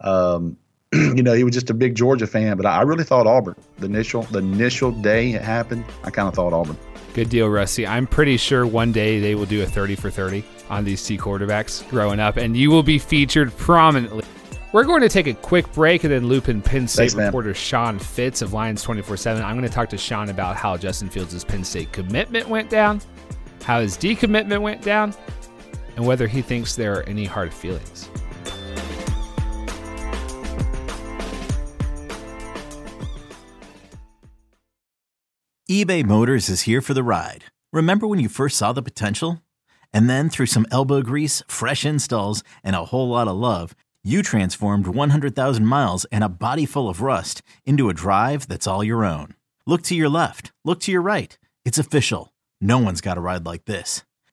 um, 0.00 0.58
you 0.92 1.22
know, 1.22 1.32
he 1.32 1.44
was 1.44 1.54
just 1.54 1.70
a 1.70 1.74
big 1.74 1.94
Georgia 1.94 2.26
fan. 2.26 2.58
But 2.58 2.66
I 2.66 2.82
really 2.82 3.04
thought 3.04 3.26
Auburn. 3.26 3.54
The 3.78 3.86
initial 3.86 4.20
the 4.24 4.40
initial 4.40 4.92
day 4.92 5.32
it 5.32 5.40
happened, 5.40 5.86
I 6.04 6.10
kind 6.10 6.28
of 6.28 6.34
thought 6.34 6.52
Auburn. 6.52 6.76
Good 7.14 7.30
deal, 7.30 7.48
Rusty. 7.48 7.86
I'm 7.86 8.06
pretty 8.06 8.36
sure 8.36 8.66
one 8.66 8.92
day 8.92 9.18
they 9.18 9.34
will 9.34 9.46
do 9.46 9.62
a 9.62 9.66
30 9.66 9.94
for 9.94 10.10
30 10.10 10.44
on 10.68 10.84
these 10.84 11.06
two 11.06 11.16
quarterbacks 11.16 11.88
growing 11.88 12.20
up, 12.20 12.36
and 12.36 12.54
you 12.54 12.70
will 12.70 12.82
be 12.82 12.98
featured 12.98 13.56
prominently. 13.56 14.24
We're 14.74 14.84
going 14.84 15.00
to 15.00 15.08
take 15.08 15.26
a 15.26 15.32
quick 15.32 15.72
break 15.72 16.04
and 16.04 16.12
then 16.12 16.26
loop 16.26 16.50
in 16.50 16.60
Penn 16.60 16.86
State 16.86 16.98
Thanks, 16.98 17.14
man. 17.14 17.26
reporter 17.28 17.54
Sean 17.54 17.98
Fitz 17.98 18.42
of 18.42 18.52
Lions 18.52 18.82
24 18.82 19.16
7. 19.16 19.42
I'm 19.42 19.56
going 19.56 19.66
to 19.66 19.74
talk 19.74 19.88
to 19.88 19.96
Sean 19.96 20.28
about 20.28 20.54
how 20.54 20.76
Justin 20.76 21.08
Fields' 21.08 21.42
Penn 21.44 21.64
State 21.64 21.92
commitment 21.92 22.46
went 22.46 22.68
down, 22.68 23.00
how 23.62 23.80
his 23.80 23.96
decommitment 23.96 24.60
went 24.60 24.82
down, 24.82 25.14
and 25.98 26.06
whether 26.06 26.28
he 26.28 26.40
thinks 26.40 26.76
there 26.76 26.94
are 26.94 27.02
any 27.08 27.24
hard 27.24 27.52
feelings. 27.52 28.08
eBay 35.68 36.04
Motors 36.04 36.48
is 36.48 36.62
here 36.62 36.80
for 36.80 36.94
the 36.94 37.02
ride. 37.02 37.46
Remember 37.72 38.06
when 38.06 38.20
you 38.20 38.28
first 38.28 38.56
saw 38.56 38.72
the 38.72 38.80
potential? 38.80 39.42
And 39.92 40.08
then 40.08 40.30
through 40.30 40.46
some 40.46 40.66
elbow 40.70 41.02
grease, 41.02 41.42
fresh 41.48 41.84
installs, 41.84 42.44
and 42.62 42.76
a 42.76 42.84
whole 42.84 43.08
lot 43.08 43.26
of 43.26 43.36
love, 43.36 43.74
you 44.04 44.22
transformed 44.22 44.86
100,000 44.86 45.66
miles 45.66 46.04
and 46.12 46.22
a 46.22 46.28
body 46.28 46.64
full 46.64 46.88
of 46.88 47.02
rust 47.02 47.42
into 47.66 47.88
a 47.88 47.94
drive 47.94 48.46
that's 48.46 48.68
all 48.68 48.84
your 48.84 49.04
own. 49.04 49.34
Look 49.66 49.82
to 49.82 49.96
your 49.96 50.08
left, 50.08 50.52
look 50.64 50.78
to 50.80 50.92
your 50.92 51.02
right. 51.02 51.36
It's 51.64 51.76
official. 51.78 52.32
No 52.60 52.78
one's 52.78 53.00
got 53.00 53.18
a 53.18 53.20
ride 53.20 53.44
like 53.44 53.64
this. 53.64 54.04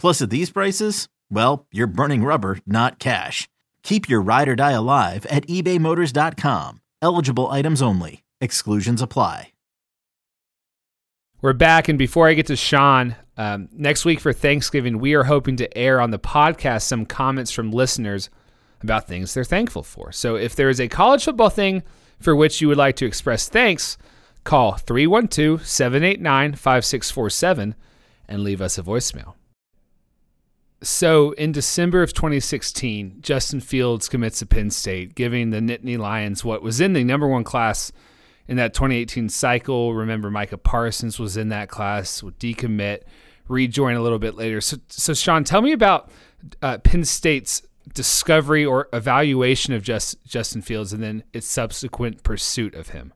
Plus, 0.00 0.22
at 0.22 0.30
these 0.30 0.50
prices, 0.50 1.08
well, 1.30 1.66
you're 1.70 1.86
burning 1.86 2.24
rubber, 2.24 2.58
not 2.64 2.98
cash. 2.98 3.48
Keep 3.82 4.08
your 4.08 4.22
ride 4.22 4.48
or 4.48 4.56
die 4.56 4.72
alive 4.72 5.26
at 5.26 5.46
ebaymotors.com. 5.46 6.80
Eligible 7.02 7.48
items 7.48 7.82
only. 7.82 8.24
Exclusions 8.40 9.02
apply. 9.02 9.52
We're 11.42 11.52
back, 11.52 11.88
and 11.88 11.98
before 11.98 12.28
I 12.28 12.34
get 12.34 12.46
to 12.46 12.56
Sean, 12.56 13.14
um, 13.36 13.68
next 13.72 14.06
week 14.06 14.20
for 14.20 14.32
Thanksgiving, 14.32 14.98
we 14.98 15.14
are 15.14 15.24
hoping 15.24 15.56
to 15.56 15.78
air 15.78 16.00
on 16.00 16.10
the 16.10 16.18
podcast 16.18 16.82
some 16.82 17.04
comments 17.04 17.50
from 17.50 17.70
listeners 17.70 18.30
about 18.82 19.06
things 19.06 19.34
they're 19.34 19.44
thankful 19.44 19.82
for. 19.82 20.12
So 20.12 20.34
if 20.34 20.56
there 20.56 20.70
is 20.70 20.80
a 20.80 20.88
college 20.88 21.24
football 21.24 21.50
thing 21.50 21.82
for 22.18 22.34
which 22.34 22.60
you 22.60 22.68
would 22.68 22.78
like 22.78 22.96
to 22.96 23.06
express 23.06 23.48
thanks, 23.50 23.98
call 24.44 24.72
312 24.72 25.66
789 25.66 26.52
5647 26.52 27.74
and 28.28 28.42
leave 28.42 28.60
us 28.62 28.78
a 28.78 28.82
voicemail. 28.82 29.34
So 30.82 31.32
in 31.32 31.52
December 31.52 32.02
of 32.02 32.14
2016, 32.14 33.18
Justin 33.20 33.60
Fields 33.60 34.08
commits 34.08 34.38
to 34.38 34.46
Penn 34.46 34.70
State, 34.70 35.14
giving 35.14 35.50
the 35.50 35.58
Nittany 35.58 35.98
Lions 35.98 36.44
what 36.44 36.62
was 36.62 36.80
in 36.80 36.94
the 36.94 37.04
number 37.04 37.26
one 37.26 37.44
class 37.44 37.92
in 38.48 38.56
that 38.56 38.72
2018 38.72 39.28
cycle. 39.28 39.94
Remember, 39.94 40.30
Micah 40.30 40.56
Parsons 40.56 41.18
was 41.18 41.36
in 41.36 41.50
that 41.50 41.68
class, 41.68 42.22
would 42.22 42.38
decommit, 42.38 43.02
rejoin 43.46 43.94
a 43.94 44.02
little 44.02 44.18
bit 44.18 44.36
later. 44.36 44.60
So, 44.62 44.78
so 44.88 45.12
Sean, 45.12 45.44
tell 45.44 45.60
me 45.60 45.72
about 45.72 46.10
uh, 46.62 46.78
Penn 46.78 47.04
State's 47.04 47.62
discovery 47.92 48.64
or 48.64 48.88
evaluation 48.92 49.74
of 49.74 49.82
just, 49.82 50.24
Justin 50.24 50.62
Fields 50.62 50.94
and 50.94 51.02
then 51.02 51.24
its 51.34 51.46
subsequent 51.46 52.22
pursuit 52.22 52.74
of 52.74 52.88
him. 52.88 53.12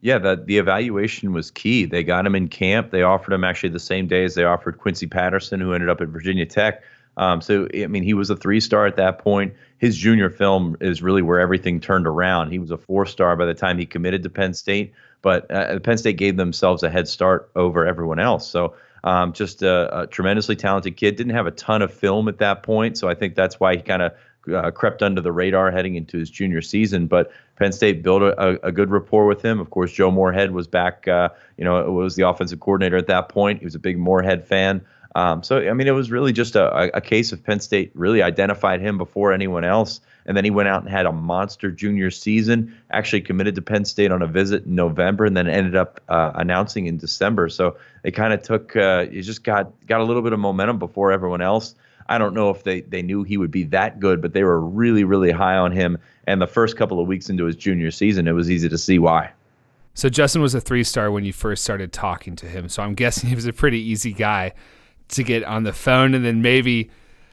Yeah, 0.00 0.18
the, 0.18 0.42
the 0.44 0.58
evaluation 0.58 1.32
was 1.32 1.50
key. 1.50 1.86
They 1.86 2.02
got 2.02 2.26
him 2.26 2.34
in 2.34 2.48
camp. 2.48 2.90
They 2.90 3.02
offered 3.02 3.32
him 3.32 3.44
actually 3.44 3.70
the 3.70 3.78
same 3.78 4.06
day 4.06 4.24
as 4.24 4.34
they 4.34 4.44
offered 4.44 4.78
Quincy 4.78 5.06
Patterson, 5.06 5.60
who 5.60 5.72
ended 5.72 5.88
up 5.88 6.00
at 6.02 6.08
Virginia 6.08 6.44
Tech. 6.44 6.82
Um, 7.16 7.40
so, 7.40 7.68
I 7.74 7.86
mean, 7.86 8.02
he 8.02 8.14
was 8.14 8.30
a 8.30 8.36
three 8.36 8.60
star 8.60 8.86
at 8.86 8.96
that 8.96 9.18
point. 9.18 9.54
His 9.78 9.96
junior 9.96 10.30
film 10.30 10.76
is 10.80 11.02
really 11.02 11.22
where 11.22 11.40
everything 11.40 11.80
turned 11.80 12.06
around. 12.06 12.50
He 12.50 12.58
was 12.58 12.70
a 12.70 12.78
four 12.78 13.06
star 13.06 13.36
by 13.36 13.46
the 13.46 13.54
time 13.54 13.78
he 13.78 13.86
committed 13.86 14.22
to 14.24 14.30
Penn 14.30 14.54
State, 14.54 14.92
but 15.22 15.50
uh, 15.50 15.78
Penn 15.80 15.98
State 15.98 16.16
gave 16.16 16.36
themselves 16.36 16.82
a 16.82 16.90
head 16.90 17.08
start 17.08 17.50
over 17.54 17.86
everyone 17.86 18.18
else. 18.18 18.48
So, 18.48 18.74
um, 19.04 19.34
just 19.34 19.62
a, 19.62 20.02
a, 20.02 20.06
tremendously 20.06 20.56
talented 20.56 20.96
kid. 20.96 21.16
Didn't 21.16 21.34
have 21.34 21.46
a 21.46 21.50
ton 21.50 21.82
of 21.82 21.92
film 21.92 22.26
at 22.28 22.38
that 22.38 22.62
point. 22.62 22.96
So, 22.96 23.08
I 23.08 23.14
think 23.14 23.34
that's 23.34 23.60
why 23.60 23.76
he 23.76 23.82
kind 23.82 24.02
of 24.02 24.12
uh, 24.52 24.70
crept 24.70 25.02
under 25.02 25.20
the 25.20 25.32
radar 25.32 25.70
heading 25.70 25.94
into 25.94 26.18
his 26.18 26.30
junior 26.30 26.62
season. 26.62 27.06
But 27.06 27.30
Penn 27.56 27.72
State 27.72 28.02
built 28.02 28.22
a, 28.22 28.66
a 28.66 28.72
good 28.72 28.90
rapport 28.90 29.26
with 29.26 29.42
him. 29.42 29.60
Of 29.60 29.70
course, 29.70 29.92
Joe 29.92 30.10
Moorhead 30.10 30.50
was 30.50 30.66
back, 30.66 31.06
uh, 31.06 31.28
you 31.56 31.64
know, 31.64 31.90
was 31.90 32.16
the 32.16 32.28
offensive 32.28 32.60
coordinator 32.60 32.96
at 32.96 33.06
that 33.06 33.28
point. 33.28 33.60
He 33.60 33.64
was 33.64 33.74
a 33.74 33.80
big 33.80 33.98
Moorhead 33.98 34.46
fan. 34.46 34.84
Um, 35.14 35.42
so, 35.42 35.58
I 35.58 35.72
mean, 35.74 35.86
it 35.86 35.92
was 35.92 36.10
really 36.10 36.32
just 36.32 36.56
a, 36.56 36.96
a 36.96 37.00
case 37.00 37.30
of 37.32 37.42
Penn 37.42 37.60
State 37.60 37.92
really 37.94 38.22
identified 38.22 38.80
him 38.80 38.98
before 38.98 39.32
anyone 39.32 39.64
else. 39.64 40.00
And 40.26 40.36
then 40.36 40.44
he 40.44 40.50
went 40.50 40.68
out 40.68 40.82
and 40.82 40.90
had 40.90 41.06
a 41.06 41.12
monster 41.12 41.70
junior 41.70 42.10
season, 42.10 42.74
actually 42.90 43.20
committed 43.20 43.54
to 43.56 43.62
Penn 43.62 43.84
State 43.84 44.10
on 44.10 44.22
a 44.22 44.26
visit 44.26 44.64
in 44.64 44.74
November 44.74 45.24
and 45.24 45.36
then 45.36 45.46
ended 45.46 45.76
up 45.76 46.00
uh, 46.08 46.32
announcing 46.34 46.86
in 46.86 46.96
December. 46.96 47.48
So 47.48 47.76
they 48.02 48.10
kind 48.10 48.32
of 48.32 48.42
took, 48.42 48.74
uh, 48.74 49.06
it 49.10 49.22
just 49.22 49.44
got, 49.44 49.72
got 49.86 50.00
a 50.00 50.04
little 50.04 50.22
bit 50.22 50.32
of 50.32 50.40
momentum 50.40 50.78
before 50.78 51.12
everyone 51.12 51.42
else. 51.42 51.74
I 52.08 52.18
don't 52.18 52.34
know 52.34 52.50
if 52.50 52.64
they, 52.64 52.80
they 52.80 53.02
knew 53.02 53.22
he 53.22 53.36
would 53.36 53.50
be 53.50 53.64
that 53.64 54.00
good, 54.00 54.20
but 54.20 54.32
they 54.32 54.44
were 54.44 54.60
really, 54.60 55.04
really 55.04 55.30
high 55.30 55.56
on 55.56 55.72
him. 55.72 55.98
And 56.26 56.40
the 56.40 56.46
first 56.46 56.76
couple 56.76 57.00
of 57.00 57.06
weeks 57.06 57.30
into 57.30 57.44
his 57.44 57.56
junior 57.56 57.90
season, 57.90 58.26
it 58.26 58.32
was 58.32 58.50
easy 58.50 58.68
to 58.68 58.78
see 58.78 58.98
why. 58.98 59.30
So 59.94 60.08
Justin 60.08 60.42
was 60.42 60.54
a 60.54 60.60
three 60.60 60.82
star 60.84 61.10
when 61.10 61.24
you 61.24 61.32
first 61.32 61.62
started 61.62 61.92
talking 61.92 62.34
to 62.36 62.46
him. 62.46 62.68
So 62.68 62.82
I'm 62.82 62.94
guessing 62.94 63.28
he 63.28 63.34
was 63.34 63.46
a 63.46 63.52
pretty 63.52 63.80
easy 63.80 64.12
guy 64.12 64.52
to 65.08 65.22
get 65.22 65.44
on 65.44 65.64
the 65.64 65.72
phone, 65.72 66.14
and 66.14 66.24
then 66.24 66.42
maybe 66.42 66.90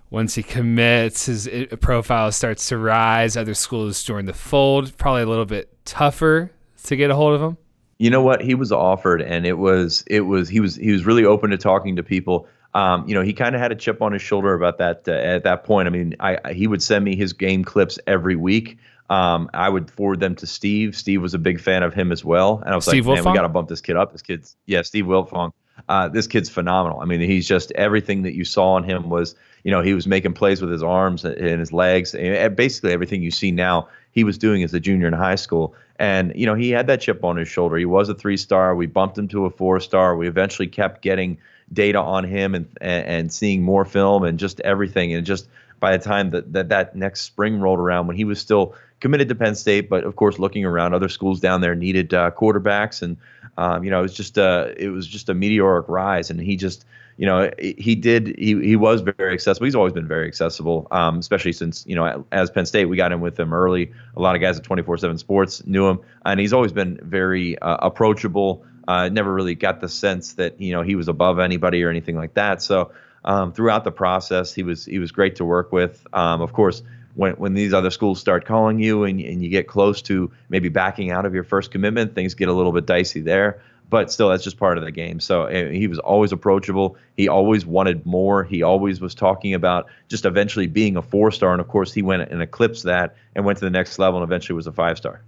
once 0.09 0.35
he 0.35 0.43
commits, 0.43 1.25
his 1.25 1.49
profile 1.79 2.31
starts 2.31 2.67
to 2.69 2.77
rise. 2.77 3.37
Other 3.37 3.53
schools 3.53 4.03
join 4.03 4.25
the 4.25 4.33
fold. 4.33 4.95
Probably 4.97 5.23
a 5.23 5.25
little 5.25 5.45
bit 5.45 5.69
tougher 5.85 6.51
to 6.83 6.95
get 6.95 7.09
a 7.09 7.15
hold 7.15 7.33
of 7.33 7.41
him. 7.41 7.57
You 7.97 8.09
know 8.09 8.21
what? 8.21 8.41
He 8.41 8.55
was 8.55 8.71
offered, 8.71 9.21
and 9.21 9.45
it 9.45 9.57
was 9.57 10.03
it 10.07 10.21
was 10.21 10.49
he 10.49 10.59
was 10.59 10.75
he 10.75 10.91
was 10.91 11.05
really 11.05 11.23
open 11.23 11.51
to 11.51 11.57
talking 11.57 11.95
to 11.95 12.03
people. 12.03 12.47
Um, 12.73 13.07
you 13.07 13.13
know, 13.13 13.21
he 13.21 13.33
kind 13.33 13.53
of 13.53 13.61
had 13.61 13.71
a 13.71 13.75
chip 13.75 14.01
on 14.01 14.13
his 14.13 14.21
shoulder 14.21 14.53
about 14.53 14.77
that 14.77 15.03
uh, 15.07 15.11
at 15.11 15.43
that 15.43 15.63
point. 15.63 15.87
I 15.87 15.91
mean, 15.91 16.15
I, 16.19 16.37
I, 16.45 16.53
he 16.53 16.67
would 16.67 16.81
send 16.81 17.05
me 17.05 17.15
his 17.15 17.33
game 17.33 17.63
clips 17.63 17.99
every 18.07 18.35
week. 18.35 18.77
Um, 19.09 19.49
I 19.53 19.67
would 19.67 19.91
forward 19.91 20.21
them 20.21 20.35
to 20.35 20.47
Steve. 20.47 20.95
Steve 20.95 21.21
was 21.21 21.33
a 21.33 21.39
big 21.39 21.59
fan 21.59 21.83
of 21.83 21.93
him 21.93 22.11
as 22.11 22.23
well, 22.23 22.61
and 22.65 22.73
I 22.73 22.75
was 22.75 22.85
Steve 22.85 23.05
like, 23.05 23.19
Wiltfong? 23.19 23.25
man, 23.25 23.33
we 23.33 23.37
got 23.37 23.43
to 23.43 23.49
bump 23.49 23.69
this 23.69 23.81
kid 23.81 23.97
up. 23.97 24.13
This 24.13 24.21
kid's 24.21 24.55
yeah, 24.65 24.81
Steve 24.81 25.05
Wiltfong. 25.05 25.51
Uh, 25.91 26.07
this 26.07 26.25
kid's 26.25 26.49
phenomenal. 26.49 27.01
I 27.01 27.05
mean, 27.05 27.19
he's 27.19 27.45
just 27.45 27.69
everything 27.73 28.21
that 28.21 28.33
you 28.33 28.45
saw 28.45 28.77
in 28.77 28.85
him 28.85 29.09
was, 29.09 29.35
you 29.65 29.71
know, 29.71 29.81
he 29.81 29.93
was 29.93 30.07
making 30.07 30.31
plays 30.31 30.61
with 30.61 30.71
his 30.71 30.81
arms 30.81 31.25
and 31.25 31.59
his 31.59 31.73
legs. 31.73 32.15
And 32.15 32.55
basically, 32.55 32.93
everything 32.93 33.21
you 33.21 33.29
see 33.29 33.51
now, 33.51 33.89
he 34.13 34.23
was 34.23 34.37
doing 34.37 34.63
as 34.63 34.73
a 34.73 34.79
junior 34.79 35.07
in 35.07 35.13
high 35.13 35.35
school. 35.35 35.75
And, 35.99 36.31
you 36.33 36.45
know, 36.45 36.55
he 36.55 36.69
had 36.69 36.87
that 36.87 37.01
chip 37.01 37.25
on 37.25 37.35
his 37.35 37.49
shoulder. 37.49 37.75
He 37.75 37.83
was 37.83 38.07
a 38.07 38.15
three 38.15 38.37
star. 38.37 38.73
We 38.73 38.85
bumped 38.85 39.17
him 39.17 39.27
to 39.27 39.45
a 39.45 39.49
four 39.49 39.81
star. 39.81 40.15
We 40.15 40.29
eventually 40.29 40.69
kept 40.69 41.01
getting 41.01 41.37
data 41.73 41.99
on 41.99 42.23
him 42.23 42.55
and, 42.55 42.67
and, 42.79 43.05
and 43.05 43.33
seeing 43.33 43.61
more 43.61 43.83
film 43.83 44.23
and 44.23 44.39
just 44.39 44.61
everything. 44.61 45.13
And 45.13 45.25
just 45.25 45.49
by 45.81 45.97
the 45.97 46.03
time 46.03 46.29
that, 46.29 46.53
that 46.53 46.69
that 46.69 46.95
next 46.95 47.21
spring 47.23 47.59
rolled 47.59 47.79
around, 47.79 48.07
when 48.07 48.15
he 48.15 48.23
was 48.23 48.39
still 48.39 48.75
committed 49.01 49.27
to 49.27 49.35
Penn 49.35 49.55
State, 49.55 49.89
but 49.89 50.05
of 50.05 50.15
course, 50.15 50.39
looking 50.39 50.63
around, 50.63 50.93
other 50.93 51.09
schools 51.09 51.41
down 51.41 51.59
there 51.59 51.75
needed 51.75 52.13
uh, 52.13 52.31
quarterbacks. 52.31 53.01
And, 53.01 53.17
um, 53.57 53.83
you 53.83 53.91
know, 53.91 53.99
it 53.99 54.03
was 54.03 54.13
just 54.13 54.37
a 54.37 54.73
it 54.77 54.89
was 54.89 55.05
just 55.05 55.27
a 55.27 55.33
meteoric 55.33 55.89
rise, 55.89 56.29
and 56.29 56.39
he 56.39 56.55
just 56.55 56.85
you 57.17 57.25
know 57.25 57.51
he 57.59 57.95
did 57.95 58.35
he 58.39 58.59
he 58.61 58.75
was 58.75 59.01
very 59.01 59.33
accessible. 59.33 59.65
He's 59.65 59.75
always 59.75 59.93
been 59.93 60.07
very 60.07 60.27
accessible, 60.27 60.87
um, 60.91 61.19
especially 61.19 61.51
since 61.51 61.85
you 61.85 61.95
know 61.95 62.25
as 62.31 62.49
Penn 62.49 62.65
State 62.65 62.85
we 62.85 62.95
got 62.95 63.11
him 63.11 63.19
with 63.19 63.37
him 63.37 63.53
early. 63.53 63.91
A 64.15 64.21
lot 64.21 64.35
of 64.35 64.41
guys 64.41 64.57
at 64.57 64.63
24/7 64.63 65.19
Sports 65.19 65.65
knew 65.65 65.87
him, 65.87 65.99
and 66.25 66.39
he's 66.39 66.53
always 66.53 66.71
been 66.71 66.97
very 67.03 67.59
uh, 67.59 67.77
approachable. 67.81 68.63
Uh, 68.87 69.09
never 69.09 69.33
really 69.33 69.55
got 69.55 69.81
the 69.81 69.89
sense 69.89 70.33
that 70.33 70.59
you 70.59 70.71
know 70.71 70.81
he 70.81 70.95
was 70.95 71.07
above 71.07 71.39
anybody 71.39 71.83
or 71.83 71.89
anything 71.89 72.15
like 72.15 72.33
that. 72.35 72.61
So 72.61 72.91
um, 73.25 73.51
throughout 73.53 73.83
the 73.83 73.91
process, 73.91 74.53
he 74.53 74.63
was 74.63 74.85
he 74.85 74.99
was 74.99 75.11
great 75.11 75.35
to 75.35 75.45
work 75.45 75.71
with. 75.71 76.05
Um, 76.13 76.41
of 76.41 76.53
course, 76.53 76.81
when 77.15 77.33
when 77.33 77.53
these 77.53 77.73
other 77.73 77.91
schools 77.91 78.19
start 78.19 78.45
calling 78.45 78.79
you 78.79 79.03
and 79.03 79.19
and 79.19 79.43
you 79.43 79.49
get 79.49 79.67
close 79.67 80.01
to 80.03 80.31
maybe 80.49 80.69
backing 80.69 81.11
out 81.11 81.25
of 81.25 81.33
your 81.33 81.43
first 81.43 81.71
commitment, 81.71 82.15
things 82.15 82.33
get 82.33 82.49
a 82.49 82.53
little 82.53 82.71
bit 82.71 82.85
dicey 82.85 83.21
there. 83.21 83.61
but 83.91 84.09
still, 84.11 84.29
that's 84.29 84.43
just 84.43 84.57
part 84.57 84.77
of 84.77 84.85
the 84.85 84.91
game. 84.91 85.19
So 85.19 85.45
eh, 85.45 85.69
he 85.69 85.85
was 85.87 85.99
always 85.99 86.31
approachable. 86.31 86.95
He 87.17 87.27
always 87.27 87.65
wanted 87.65 88.05
more. 88.05 88.43
He 88.43 88.63
always 88.63 89.01
was 89.01 89.13
talking 89.13 89.53
about 89.53 89.87
just 90.07 90.25
eventually 90.25 90.65
being 90.65 90.95
a 90.95 91.01
four 91.01 91.29
star. 91.29 91.51
And 91.51 91.59
of 91.61 91.67
course, 91.67 91.93
he 91.93 92.01
went 92.01 92.31
and 92.31 92.41
eclipsed 92.41 92.83
that 92.83 93.15
and 93.35 93.45
went 93.45 93.59
to 93.59 93.65
the 93.65 93.69
next 93.69 93.99
level 93.99 94.21
and 94.21 94.27
eventually 94.27 94.55
was 94.55 94.65
a 94.65 94.71
five 94.71 94.97
star. 94.97 95.21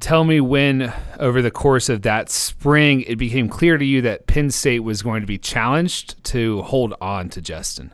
Tell 0.00 0.24
me 0.24 0.40
when, 0.40 0.92
over 1.18 1.42
the 1.42 1.50
course 1.50 1.88
of 1.88 2.02
that 2.02 2.30
spring, 2.30 3.02
it 3.02 3.16
became 3.16 3.48
clear 3.48 3.78
to 3.78 3.84
you 3.84 4.02
that 4.02 4.26
Penn 4.26 4.50
State 4.50 4.80
was 4.80 5.02
going 5.02 5.20
to 5.20 5.26
be 5.26 5.38
challenged 5.38 6.22
to 6.24 6.62
hold 6.62 6.94
on 7.00 7.28
to 7.30 7.40
Justin. 7.40 7.92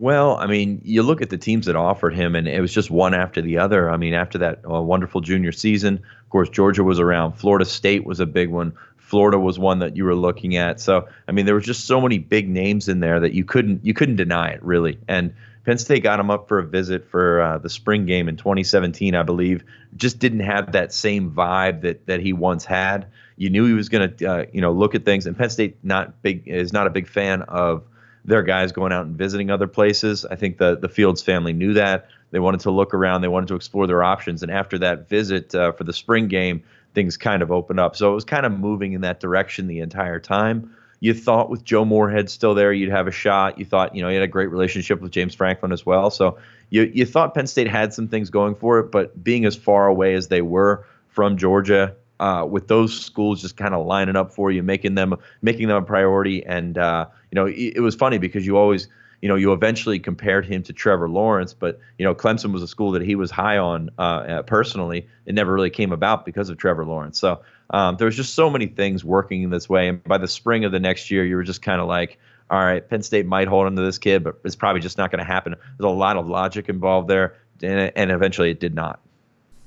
Well, 0.00 0.38
I 0.38 0.46
mean, 0.46 0.80
you 0.82 1.02
look 1.02 1.20
at 1.20 1.28
the 1.28 1.36
teams 1.36 1.66
that 1.66 1.76
offered 1.76 2.14
him, 2.14 2.34
and 2.34 2.48
it 2.48 2.58
was 2.62 2.72
just 2.72 2.90
one 2.90 3.12
after 3.12 3.42
the 3.42 3.58
other. 3.58 3.90
I 3.90 3.98
mean, 3.98 4.14
after 4.14 4.38
that 4.38 4.62
uh, 4.64 4.80
wonderful 4.80 5.20
junior 5.20 5.52
season, 5.52 5.96
of 5.96 6.30
course, 6.30 6.48
Georgia 6.48 6.82
was 6.82 6.98
around. 6.98 7.32
Florida 7.32 7.66
State 7.66 8.06
was 8.06 8.18
a 8.18 8.24
big 8.24 8.48
one. 8.48 8.72
Florida 8.96 9.38
was 9.38 9.58
one 9.58 9.80
that 9.80 9.98
you 9.98 10.06
were 10.06 10.14
looking 10.14 10.56
at. 10.56 10.80
So, 10.80 11.06
I 11.28 11.32
mean, 11.32 11.44
there 11.44 11.54
was 11.54 11.66
just 11.66 11.84
so 11.84 12.00
many 12.00 12.16
big 12.16 12.48
names 12.48 12.88
in 12.88 13.00
there 13.00 13.20
that 13.20 13.34
you 13.34 13.44
couldn't 13.44 13.84
you 13.84 13.92
couldn't 13.92 14.16
deny 14.16 14.48
it 14.48 14.62
really. 14.62 14.98
And 15.06 15.34
Penn 15.66 15.76
State 15.76 16.02
got 16.02 16.18
him 16.18 16.30
up 16.30 16.48
for 16.48 16.58
a 16.58 16.64
visit 16.64 17.06
for 17.10 17.42
uh, 17.42 17.58
the 17.58 17.68
spring 17.68 18.06
game 18.06 18.26
in 18.30 18.38
2017, 18.38 19.14
I 19.14 19.22
believe. 19.22 19.64
Just 19.98 20.18
didn't 20.18 20.40
have 20.40 20.72
that 20.72 20.94
same 20.94 21.30
vibe 21.30 21.82
that 21.82 22.06
that 22.06 22.20
he 22.20 22.32
once 22.32 22.64
had. 22.64 23.08
You 23.36 23.50
knew 23.50 23.66
he 23.66 23.74
was 23.74 23.90
going 23.90 24.16
to, 24.16 24.26
uh, 24.26 24.44
you 24.50 24.62
know, 24.62 24.72
look 24.72 24.94
at 24.94 25.04
things. 25.04 25.26
And 25.26 25.36
Penn 25.36 25.50
State 25.50 25.76
not 25.82 26.22
big 26.22 26.48
is 26.48 26.72
not 26.72 26.86
a 26.86 26.90
big 26.90 27.06
fan 27.06 27.42
of 27.42 27.82
their 28.24 28.42
guys 28.42 28.72
going 28.72 28.92
out 28.92 29.06
and 29.06 29.16
visiting 29.16 29.50
other 29.50 29.66
places. 29.66 30.24
I 30.24 30.36
think 30.36 30.58
the 30.58 30.76
the 30.76 30.88
Fields 30.88 31.22
family 31.22 31.52
knew 31.52 31.74
that. 31.74 32.08
They 32.30 32.38
wanted 32.38 32.60
to 32.60 32.70
look 32.70 32.94
around. 32.94 33.22
They 33.22 33.28
wanted 33.28 33.48
to 33.48 33.56
explore 33.56 33.86
their 33.86 34.02
options. 34.02 34.42
And 34.42 34.52
after 34.52 34.78
that 34.78 35.08
visit 35.08 35.54
uh, 35.54 35.72
for 35.72 35.84
the 35.84 35.92
spring 35.92 36.28
game, 36.28 36.62
things 36.94 37.16
kind 37.16 37.42
of 37.42 37.50
opened 37.50 37.80
up. 37.80 37.96
So 37.96 38.10
it 38.12 38.14
was 38.14 38.24
kind 38.24 38.46
of 38.46 38.52
moving 38.52 38.92
in 38.92 39.00
that 39.02 39.20
direction 39.20 39.66
the 39.66 39.80
entire 39.80 40.20
time. 40.20 40.74
You 41.00 41.14
thought 41.14 41.48
with 41.48 41.64
Joe 41.64 41.84
Moorhead 41.84 42.28
still 42.28 42.54
there, 42.54 42.72
you'd 42.72 42.90
have 42.90 43.06
a 43.06 43.12
shot. 43.12 43.58
You 43.58 43.64
thought, 43.64 43.96
you 43.96 44.02
know, 44.02 44.08
he 44.08 44.14
had 44.14 44.22
a 44.22 44.28
great 44.28 44.50
relationship 44.50 45.00
with 45.00 45.12
James 45.12 45.34
Franklin 45.34 45.72
as 45.72 45.84
well. 45.86 46.10
So 46.10 46.38
you 46.68 46.82
you 46.82 47.06
thought 47.06 47.34
Penn 47.34 47.46
State 47.46 47.68
had 47.68 47.94
some 47.94 48.08
things 48.08 48.30
going 48.30 48.54
for 48.54 48.78
it, 48.80 48.92
but 48.92 49.22
being 49.22 49.44
as 49.44 49.56
far 49.56 49.86
away 49.86 50.14
as 50.14 50.28
they 50.28 50.42
were 50.42 50.84
from 51.08 51.36
Georgia, 51.36 51.96
uh, 52.20 52.44
with 52.44 52.68
those 52.68 52.96
schools 53.00 53.40
just 53.40 53.56
kind 53.56 53.74
of 53.74 53.86
lining 53.86 54.14
up 54.14 54.32
for 54.32 54.52
you, 54.52 54.62
making 54.62 54.94
them 54.94 55.16
making 55.40 55.68
them 55.68 55.78
a 55.78 55.82
priority. 55.82 56.44
And 56.44 56.76
uh, 56.76 57.06
you 57.30 57.34
know, 57.34 57.46
it, 57.46 57.76
it, 57.76 57.80
was 57.80 57.94
funny 57.94 58.18
because 58.18 58.46
you 58.46 58.58
always, 58.58 58.88
you 59.22 59.28
know, 59.28 59.36
you 59.36 59.54
eventually 59.54 59.98
compared 59.98 60.44
him 60.44 60.62
to 60.64 60.74
Trevor 60.74 61.08
Lawrence, 61.08 61.54
but 61.54 61.80
you 61.98 62.04
know, 62.04 62.14
Clemson 62.14 62.52
was 62.52 62.62
a 62.62 62.68
school 62.68 62.92
that 62.92 63.02
he 63.02 63.14
was 63.14 63.30
high 63.30 63.56
on 63.56 63.88
uh, 63.98 64.02
uh 64.02 64.42
personally. 64.42 65.08
It 65.24 65.34
never 65.34 65.52
really 65.52 65.70
came 65.70 65.92
about 65.92 66.26
because 66.26 66.50
of 66.50 66.58
Trevor 66.58 66.84
Lawrence. 66.84 67.18
So 67.18 67.40
um, 67.70 67.96
there 67.96 68.04
was 68.04 68.16
just 68.16 68.34
so 68.34 68.50
many 68.50 68.66
things 68.66 69.02
working 69.02 69.42
in 69.42 69.48
this 69.48 69.66
way. 69.66 69.88
And 69.88 70.04
by 70.04 70.18
the 70.18 70.28
spring 70.28 70.66
of 70.66 70.72
the 70.72 70.80
next 70.80 71.10
year, 71.10 71.24
you 71.24 71.36
were 71.36 71.42
just 71.42 71.62
kind 71.62 71.80
of 71.80 71.88
like. 71.88 72.18
All 72.50 72.58
right, 72.58 72.90
Penn 72.90 73.00
State 73.04 73.26
might 73.26 73.46
hold 73.46 73.66
on 73.66 73.76
to 73.76 73.82
this 73.82 73.98
kid, 73.98 74.24
but 74.24 74.40
it's 74.44 74.56
probably 74.56 74.80
just 74.80 74.98
not 74.98 75.12
going 75.12 75.20
to 75.20 75.24
happen. 75.24 75.54
There's 75.54 75.86
a 75.86 75.88
lot 75.88 76.16
of 76.16 76.26
logic 76.26 76.68
involved 76.68 77.06
there, 77.06 77.36
and, 77.62 77.92
and 77.94 78.10
eventually 78.10 78.50
it 78.50 78.58
did 78.58 78.74
not. 78.74 78.98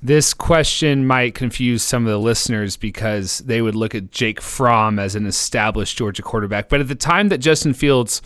This 0.05 0.33
question 0.33 1.07
might 1.07 1.33
confuse 1.33 1.81
some 1.81 2.05
of 2.05 2.11
the 2.11 2.19
listeners 2.19 2.75
because 2.75 3.37
they 3.37 3.61
would 3.61 3.73
look 3.73 3.95
at 3.95 4.11
Jake 4.11 4.41
Fromm 4.41 4.99
as 4.99 5.15
an 5.15 5.25
established 5.25 5.97
Georgia 5.97 6.21
quarterback. 6.21 6.67
But 6.67 6.81
at 6.81 6.89
the 6.89 6.95
time 6.95 7.29
that 7.29 7.37
Justin 7.37 7.73
Fields 7.73 8.21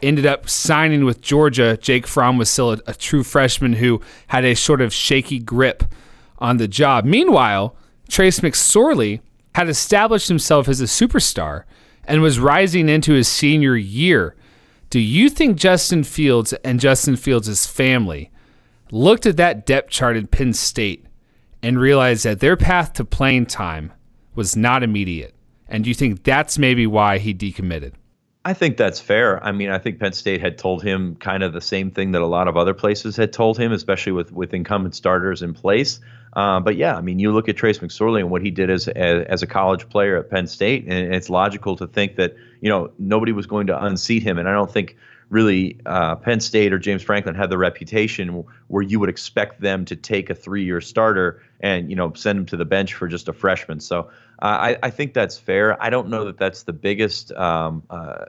ended 0.00 0.24
up 0.24 0.48
signing 0.48 1.04
with 1.04 1.20
Georgia, 1.20 1.76
Jake 1.78 2.06
Fromm 2.06 2.38
was 2.38 2.48
still 2.48 2.74
a, 2.74 2.78
a 2.86 2.94
true 2.94 3.24
freshman 3.24 3.72
who 3.72 4.00
had 4.28 4.44
a 4.44 4.54
sort 4.54 4.80
of 4.80 4.94
shaky 4.94 5.40
grip 5.40 5.82
on 6.38 6.58
the 6.58 6.68
job. 6.68 7.04
Meanwhile, 7.04 7.74
Trace 8.08 8.38
McSorley 8.38 9.18
had 9.56 9.68
established 9.68 10.28
himself 10.28 10.68
as 10.68 10.80
a 10.80 10.84
superstar 10.84 11.64
and 12.04 12.22
was 12.22 12.38
rising 12.38 12.88
into 12.88 13.14
his 13.14 13.26
senior 13.26 13.74
year. 13.74 14.36
Do 14.90 15.00
you 15.00 15.28
think 15.28 15.56
Justin 15.56 16.04
Fields 16.04 16.52
and 16.52 16.78
Justin 16.78 17.16
Fields' 17.16 17.66
family 17.66 18.30
looked 18.92 19.26
at 19.26 19.36
that 19.38 19.66
depth 19.66 19.90
chart 19.90 20.16
in 20.16 20.28
Penn 20.28 20.52
State 20.52 21.02
and 21.62 21.78
realized 21.78 22.24
that 22.24 22.40
their 22.40 22.56
path 22.56 22.92
to 22.94 23.04
playing 23.04 23.46
time 23.46 23.92
was 24.34 24.56
not 24.56 24.82
immediate. 24.82 25.34
And 25.68 25.84
do 25.84 25.90
you 25.90 25.94
think 25.94 26.22
that's 26.22 26.58
maybe 26.58 26.86
why 26.86 27.18
he 27.18 27.34
decommitted? 27.34 27.92
I 28.44 28.54
think 28.54 28.76
that's 28.76 29.00
fair. 29.00 29.42
I 29.42 29.50
mean, 29.50 29.70
I 29.70 29.78
think 29.78 29.98
Penn 29.98 30.12
State 30.12 30.40
had 30.40 30.56
told 30.56 30.80
him 30.80 31.16
kind 31.16 31.42
of 31.42 31.52
the 31.52 31.60
same 31.60 31.90
thing 31.90 32.12
that 32.12 32.22
a 32.22 32.26
lot 32.26 32.46
of 32.46 32.56
other 32.56 32.74
places 32.74 33.16
had 33.16 33.32
told 33.32 33.58
him, 33.58 33.72
especially 33.72 34.12
with 34.12 34.30
with 34.30 34.54
incumbent 34.54 34.94
starters 34.94 35.42
in 35.42 35.52
place. 35.52 35.98
Uh, 36.34 36.60
but 36.60 36.76
yeah, 36.76 36.96
I 36.96 37.00
mean, 37.00 37.18
you 37.18 37.32
look 37.32 37.48
at 37.48 37.56
Trace 37.56 37.80
McSorley 37.80 38.20
and 38.20 38.30
what 38.30 38.42
he 38.42 38.52
did 38.52 38.70
as, 38.70 38.86
as, 38.88 39.24
as 39.26 39.42
a 39.42 39.48
college 39.48 39.88
player 39.88 40.16
at 40.16 40.30
Penn 40.30 40.46
State, 40.46 40.84
and 40.86 41.12
it's 41.12 41.28
logical 41.28 41.74
to 41.76 41.88
think 41.88 42.14
that 42.16 42.36
you 42.60 42.68
know 42.68 42.92
nobody 43.00 43.32
was 43.32 43.46
going 43.46 43.66
to 43.66 43.84
unseat 43.84 44.22
him. 44.22 44.38
And 44.38 44.48
I 44.48 44.52
don't 44.52 44.70
think 44.70 44.96
really 45.28 45.80
uh, 45.86 46.16
Penn 46.16 46.40
State 46.40 46.72
or 46.72 46.78
James 46.78 47.02
Franklin 47.02 47.34
had 47.34 47.50
the 47.50 47.58
reputation 47.58 48.44
where 48.68 48.82
you 48.82 49.00
would 49.00 49.08
expect 49.08 49.60
them 49.60 49.84
to 49.86 49.96
take 49.96 50.30
a 50.30 50.34
three-year 50.34 50.80
starter 50.80 51.42
and 51.60 51.90
you 51.90 51.96
know 51.96 52.12
send 52.14 52.38
him 52.38 52.46
to 52.46 52.56
the 52.56 52.64
bench 52.64 52.94
for 52.94 53.08
just 53.08 53.28
a 53.28 53.32
freshman. 53.32 53.80
So 53.80 54.10
uh, 54.42 54.44
I, 54.44 54.78
I, 54.82 54.90
think 54.90 55.14
that's 55.14 55.38
fair. 55.38 55.82
I 55.82 55.90
don't 55.90 56.08
know 56.08 56.26
that 56.26 56.38
that's 56.38 56.64
the 56.64 56.72
biggest 56.72 57.32
um, 57.32 57.82
uh, 57.90 58.26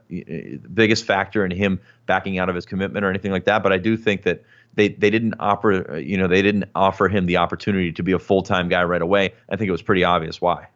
biggest 0.73 1.05
factor 1.05 1.45
in 1.45 1.51
him 1.51 1.79
backing 2.05 2.39
out 2.39 2.49
of 2.49 2.55
his 2.55 2.65
commitment 2.65 3.05
or 3.05 3.09
anything 3.09 3.31
like 3.31 3.45
that. 3.45 3.61
But 3.61 3.73
I 3.73 3.77
do 3.77 3.97
think 3.97 4.23
that 4.23 4.43
they 4.73 4.89
they 4.89 5.09
didn't 5.09 5.35
offer 5.39 5.99
you 5.99 6.17
know 6.17 6.27
they 6.27 6.41
didn't 6.41 6.65
offer 6.73 7.09
him 7.09 7.25
the 7.25 7.37
opportunity 7.37 7.91
to 7.91 8.03
be 8.03 8.13
a 8.13 8.19
full-time 8.19 8.69
guy 8.69 8.83
right 8.83 9.01
away. 9.01 9.33
I 9.49 9.55
think 9.55 9.67
it 9.67 9.73
was 9.73 9.81
pretty 9.81 10.03
obvious 10.03 10.41
why 10.41 10.67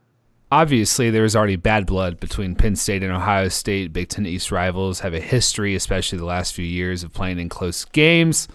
obviously 0.51 1.09
there 1.09 1.23
was 1.23 1.35
already 1.35 1.55
bad 1.55 1.85
blood 1.85 2.19
between 2.19 2.55
Penn 2.55 2.75
State 2.75 3.03
and 3.03 3.11
Ohio 3.11 3.47
State. 3.47 3.93
Big 3.93 4.09
Ten 4.09 4.25
East 4.25 4.51
rivals 4.51 4.99
have 4.99 5.13
a 5.13 5.19
history, 5.19 5.75
especially 5.75 6.17
the 6.17 6.25
last 6.25 6.53
few 6.53 6.65
years, 6.65 7.03
of 7.03 7.13
playing 7.13 7.39
in 7.39 7.49
close 7.49 7.85
games. 7.85 8.47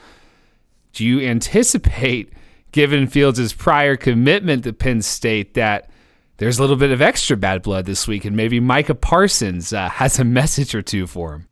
Do 0.93 1.05
you 1.05 1.21
anticipate, 1.21 2.33
given 2.73 3.07
Fields' 3.07 3.53
prior 3.53 3.97
commitment 3.97 4.65
to 4.65 4.73
Penn 4.73 5.03
State, 5.03 5.55
that 5.55 5.91
there's 6.37 6.59
a 6.59 6.63
little 6.63 6.77
bit 6.77 6.91
of 6.91 7.01
extra 7.01 7.37
bad 7.37 7.63
blood 7.63 7.87
this 7.87 8.07
week, 8.07 8.25
and 8.25 8.37
maybe 8.37 8.61
Micah 8.61 8.95
Parsons 8.95 9.73
uh, 9.73 9.89
has 9.89 10.19
a 10.19 10.25
message 10.25 10.75
or 10.75 10.83
two 10.83 11.07
for 11.07 11.35
him? 11.35 11.49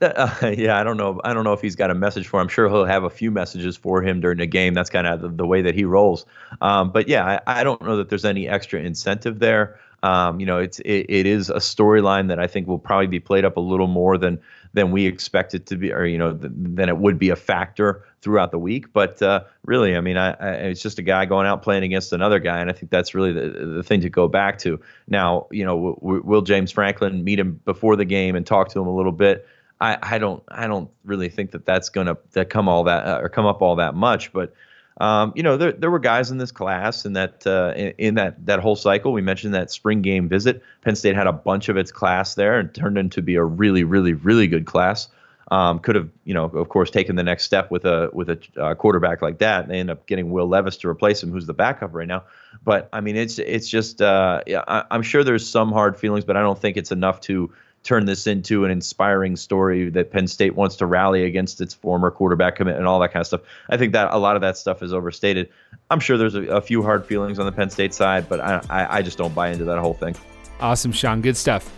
Uh, 0.00 0.52
yeah, 0.56 0.78
I 0.78 0.84
don't 0.84 0.96
know. 0.96 1.20
I 1.24 1.34
don't 1.34 1.44
know 1.44 1.52
if 1.52 1.60
he's 1.60 1.76
got 1.76 1.90
a 1.90 1.94
message 1.94 2.28
for. 2.28 2.38
Him. 2.38 2.44
I'm 2.44 2.48
sure 2.48 2.68
he'll 2.68 2.84
have 2.84 3.04
a 3.04 3.10
few 3.10 3.30
messages 3.30 3.76
for 3.76 4.02
him 4.02 4.20
during 4.20 4.38
the 4.38 4.46
game. 4.46 4.74
That's 4.74 4.90
kind 4.90 5.06
of 5.06 5.20
the, 5.20 5.28
the, 5.28 5.46
way 5.46 5.62
that 5.62 5.74
he 5.74 5.84
rolls. 5.84 6.24
Um, 6.60 6.90
but 6.90 7.08
yeah, 7.08 7.40
I, 7.46 7.60
I, 7.60 7.64
don't 7.64 7.82
know 7.82 7.96
that 7.96 8.08
there's 8.08 8.24
any 8.24 8.48
extra 8.48 8.80
incentive 8.80 9.38
there. 9.40 9.78
Um, 10.02 10.38
you 10.38 10.46
know, 10.46 10.58
it's 10.58 10.78
it, 10.80 11.06
it 11.08 11.26
is 11.26 11.50
a 11.50 11.56
storyline 11.56 12.28
that 12.28 12.38
I 12.38 12.46
think 12.46 12.68
will 12.68 12.78
probably 12.78 13.08
be 13.08 13.20
played 13.20 13.44
up 13.44 13.56
a 13.56 13.60
little 13.60 13.88
more 13.88 14.16
than 14.16 14.38
than 14.74 14.90
we 14.90 15.06
expect 15.06 15.54
it 15.54 15.66
to 15.66 15.76
be, 15.76 15.92
or 15.92 16.04
you 16.04 16.18
know, 16.18 16.36
th- 16.36 16.52
than 16.54 16.88
it 16.88 16.98
would 16.98 17.18
be 17.18 17.30
a 17.30 17.36
factor 17.36 18.04
throughout 18.20 18.50
the 18.50 18.58
week. 18.58 18.92
But 18.92 19.20
uh, 19.22 19.44
really, 19.64 19.96
I 19.96 20.00
mean, 20.00 20.16
I, 20.16 20.32
I, 20.32 20.50
it's 20.68 20.82
just 20.82 20.98
a 20.98 21.02
guy 21.02 21.24
going 21.24 21.46
out 21.46 21.62
playing 21.62 21.84
against 21.84 22.12
another 22.12 22.38
guy, 22.38 22.60
and 22.60 22.70
I 22.70 22.72
think 22.72 22.90
that's 22.90 23.14
really 23.14 23.32
the 23.32 23.48
the 23.48 23.82
thing 23.82 24.00
to 24.02 24.10
go 24.10 24.28
back 24.28 24.58
to. 24.60 24.80
Now, 25.08 25.46
you 25.50 25.64
know, 25.64 25.96
w- 26.00 26.22
will 26.24 26.42
James 26.42 26.70
Franklin 26.70 27.24
meet 27.24 27.38
him 27.38 27.60
before 27.64 27.96
the 27.96 28.04
game 28.04 28.36
and 28.36 28.46
talk 28.46 28.68
to 28.70 28.80
him 28.80 28.86
a 28.86 28.94
little 28.94 29.12
bit? 29.12 29.46
I, 29.80 29.98
I 30.02 30.18
don't 30.18 30.42
I 30.48 30.66
don't 30.66 30.90
really 31.04 31.28
think 31.28 31.52
that 31.52 31.64
that's 31.64 31.88
gonna 31.88 32.16
that 32.32 32.50
come 32.50 32.68
all 32.68 32.84
that 32.84 33.06
uh, 33.06 33.20
or 33.20 33.28
come 33.28 33.46
up 33.46 33.62
all 33.62 33.76
that 33.76 33.94
much, 33.94 34.32
but 34.32 34.52
um, 34.98 35.32
you 35.36 35.42
know, 35.42 35.56
there, 35.56 35.72
there 35.72 35.90
were 35.90 36.00
guys 36.00 36.30
in 36.30 36.38
this 36.38 36.50
class 36.50 37.04
and 37.04 37.16
that 37.16 37.46
uh, 37.46 37.72
in, 37.76 37.94
in, 37.98 38.14
that 38.16 38.44
that 38.46 38.58
whole 38.58 38.76
cycle. 38.76 39.12
We 39.12 39.22
mentioned 39.22 39.54
that 39.54 39.70
spring 39.70 40.02
game 40.02 40.28
visit. 40.28 40.62
Penn 40.82 40.96
State 40.96 41.14
had 41.14 41.26
a 41.26 41.32
bunch 41.32 41.68
of 41.68 41.76
its 41.76 41.92
class 41.92 42.34
there 42.34 42.58
and 42.58 42.74
turned 42.74 42.98
into 42.98 43.22
be 43.22 43.36
a 43.36 43.44
really, 43.44 43.84
really, 43.84 44.12
really 44.12 44.48
good 44.48 44.66
class. 44.66 45.08
Um, 45.50 45.78
could 45.78 45.94
have, 45.94 46.10
you 46.24 46.34
know, 46.34 46.44
of 46.44 46.68
course, 46.68 46.90
taken 46.90 47.16
the 47.16 47.22
next 47.22 47.44
step 47.44 47.70
with 47.70 47.86
a 47.86 48.10
with 48.12 48.28
a 48.28 48.38
uh, 48.60 48.74
quarterback 48.74 49.22
like 49.22 49.38
that. 49.38 49.68
They 49.68 49.78
end 49.78 49.88
up 49.88 50.06
getting 50.06 50.30
Will 50.30 50.46
Levis 50.46 50.76
to 50.78 50.88
replace 50.88 51.22
him, 51.22 51.30
who's 51.30 51.46
the 51.46 51.54
backup 51.54 51.94
right 51.94 52.08
now. 52.08 52.24
But 52.64 52.88
I 52.92 53.00
mean, 53.00 53.16
it's 53.16 53.38
it's 53.38 53.68
just, 53.68 54.02
uh, 54.02 54.42
yeah, 54.46 54.62
I, 54.68 54.84
I'm 54.90 55.02
sure 55.02 55.24
there's 55.24 55.48
some 55.48 55.72
hard 55.72 55.96
feelings, 55.96 56.24
but 56.24 56.36
I 56.36 56.42
don't 56.42 56.58
think 56.58 56.76
it's 56.76 56.92
enough 56.92 57.20
to 57.22 57.50
turn 57.82 58.06
this 58.06 58.26
into 58.26 58.64
an 58.64 58.70
inspiring 58.70 59.36
story 59.36 59.88
that 59.90 60.10
Penn 60.10 60.26
State 60.26 60.54
wants 60.54 60.76
to 60.76 60.86
rally 60.86 61.24
against 61.24 61.60
its 61.60 61.72
former 61.72 62.10
quarterback 62.10 62.56
commit 62.56 62.76
and 62.76 62.86
all 62.86 62.98
that 63.00 63.12
kind 63.12 63.20
of 63.20 63.26
stuff. 63.26 63.40
I 63.70 63.76
think 63.76 63.92
that 63.92 64.12
a 64.12 64.18
lot 64.18 64.36
of 64.36 64.42
that 64.42 64.56
stuff 64.56 64.82
is 64.82 64.92
overstated. 64.92 65.48
I'm 65.90 66.00
sure 66.00 66.18
there's 66.18 66.34
a, 66.34 66.42
a 66.44 66.60
few 66.60 66.82
hard 66.82 67.06
feelings 67.06 67.38
on 67.38 67.46
the 67.46 67.52
Penn 67.52 67.70
State 67.70 67.94
side, 67.94 68.28
but 68.28 68.40
I, 68.40 68.60
I, 68.68 68.98
I 68.98 69.02
just 69.02 69.16
don't 69.16 69.34
buy 69.34 69.48
into 69.48 69.64
that 69.64 69.78
whole 69.78 69.94
thing. 69.94 70.14
Awesome, 70.60 70.92
Sean. 70.92 71.20
Good 71.20 71.36
stuff. 71.36 71.72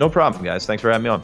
No 0.00 0.08
problem, 0.08 0.44
guys. 0.44 0.66
Thanks 0.66 0.82
for 0.82 0.90
having 0.90 1.04
me 1.04 1.10
on. 1.10 1.22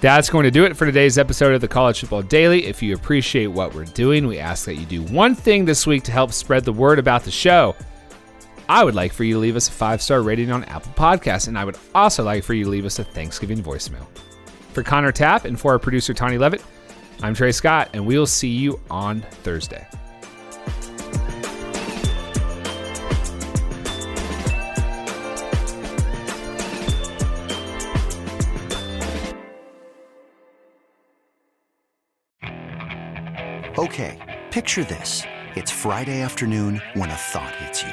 That's 0.00 0.28
going 0.28 0.42
to 0.42 0.50
do 0.50 0.64
it 0.64 0.76
for 0.76 0.84
today's 0.84 1.16
episode 1.16 1.54
of 1.54 1.60
the 1.60 1.68
College 1.68 2.00
Football 2.00 2.22
Daily. 2.22 2.66
If 2.66 2.82
you 2.82 2.92
appreciate 2.92 3.46
what 3.46 3.72
we're 3.72 3.84
doing, 3.84 4.26
we 4.26 4.40
ask 4.40 4.64
that 4.64 4.74
you 4.74 4.84
do 4.84 5.02
one 5.14 5.36
thing 5.36 5.64
this 5.64 5.86
week 5.86 6.02
to 6.04 6.12
help 6.12 6.32
spread 6.32 6.64
the 6.64 6.72
word 6.72 6.98
about 6.98 7.22
the 7.22 7.30
show. 7.30 7.76
I 8.72 8.84
would 8.84 8.94
like 8.94 9.12
for 9.12 9.22
you 9.22 9.34
to 9.34 9.38
leave 9.38 9.54
us 9.54 9.68
a 9.68 9.70
five 9.70 10.00
star 10.00 10.22
rating 10.22 10.50
on 10.50 10.64
Apple 10.64 10.92
Podcasts, 10.92 11.46
and 11.46 11.58
I 11.58 11.64
would 11.66 11.76
also 11.94 12.24
like 12.24 12.42
for 12.42 12.54
you 12.54 12.64
to 12.64 12.70
leave 12.70 12.86
us 12.86 12.98
a 12.98 13.04
Thanksgiving 13.04 13.62
voicemail. 13.62 14.06
For 14.72 14.82
Connor 14.82 15.12
Tapp 15.12 15.44
and 15.44 15.60
for 15.60 15.72
our 15.72 15.78
producer, 15.78 16.14
Tony 16.14 16.38
Levitt, 16.38 16.64
I'm 17.20 17.34
Trey 17.34 17.52
Scott, 17.52 17.90
and 17.92 18.06
we'll 18.06 18.26
see 18.26 18.48
you 18.48 18.80
on 18.90 19.20
Thursday. 19.42 19.86
Okay, 33.76 34.40
picture 34.50 34.84
this. 34.84 35.24
It's 35.56 35.70
Friday 35.70 36.22
afternoon 36.22 36.80
when 36.94 37.10
a 37.10 37.14
thought 37.14 37.54
hits 37.56 37.82
you. 37.82 37.92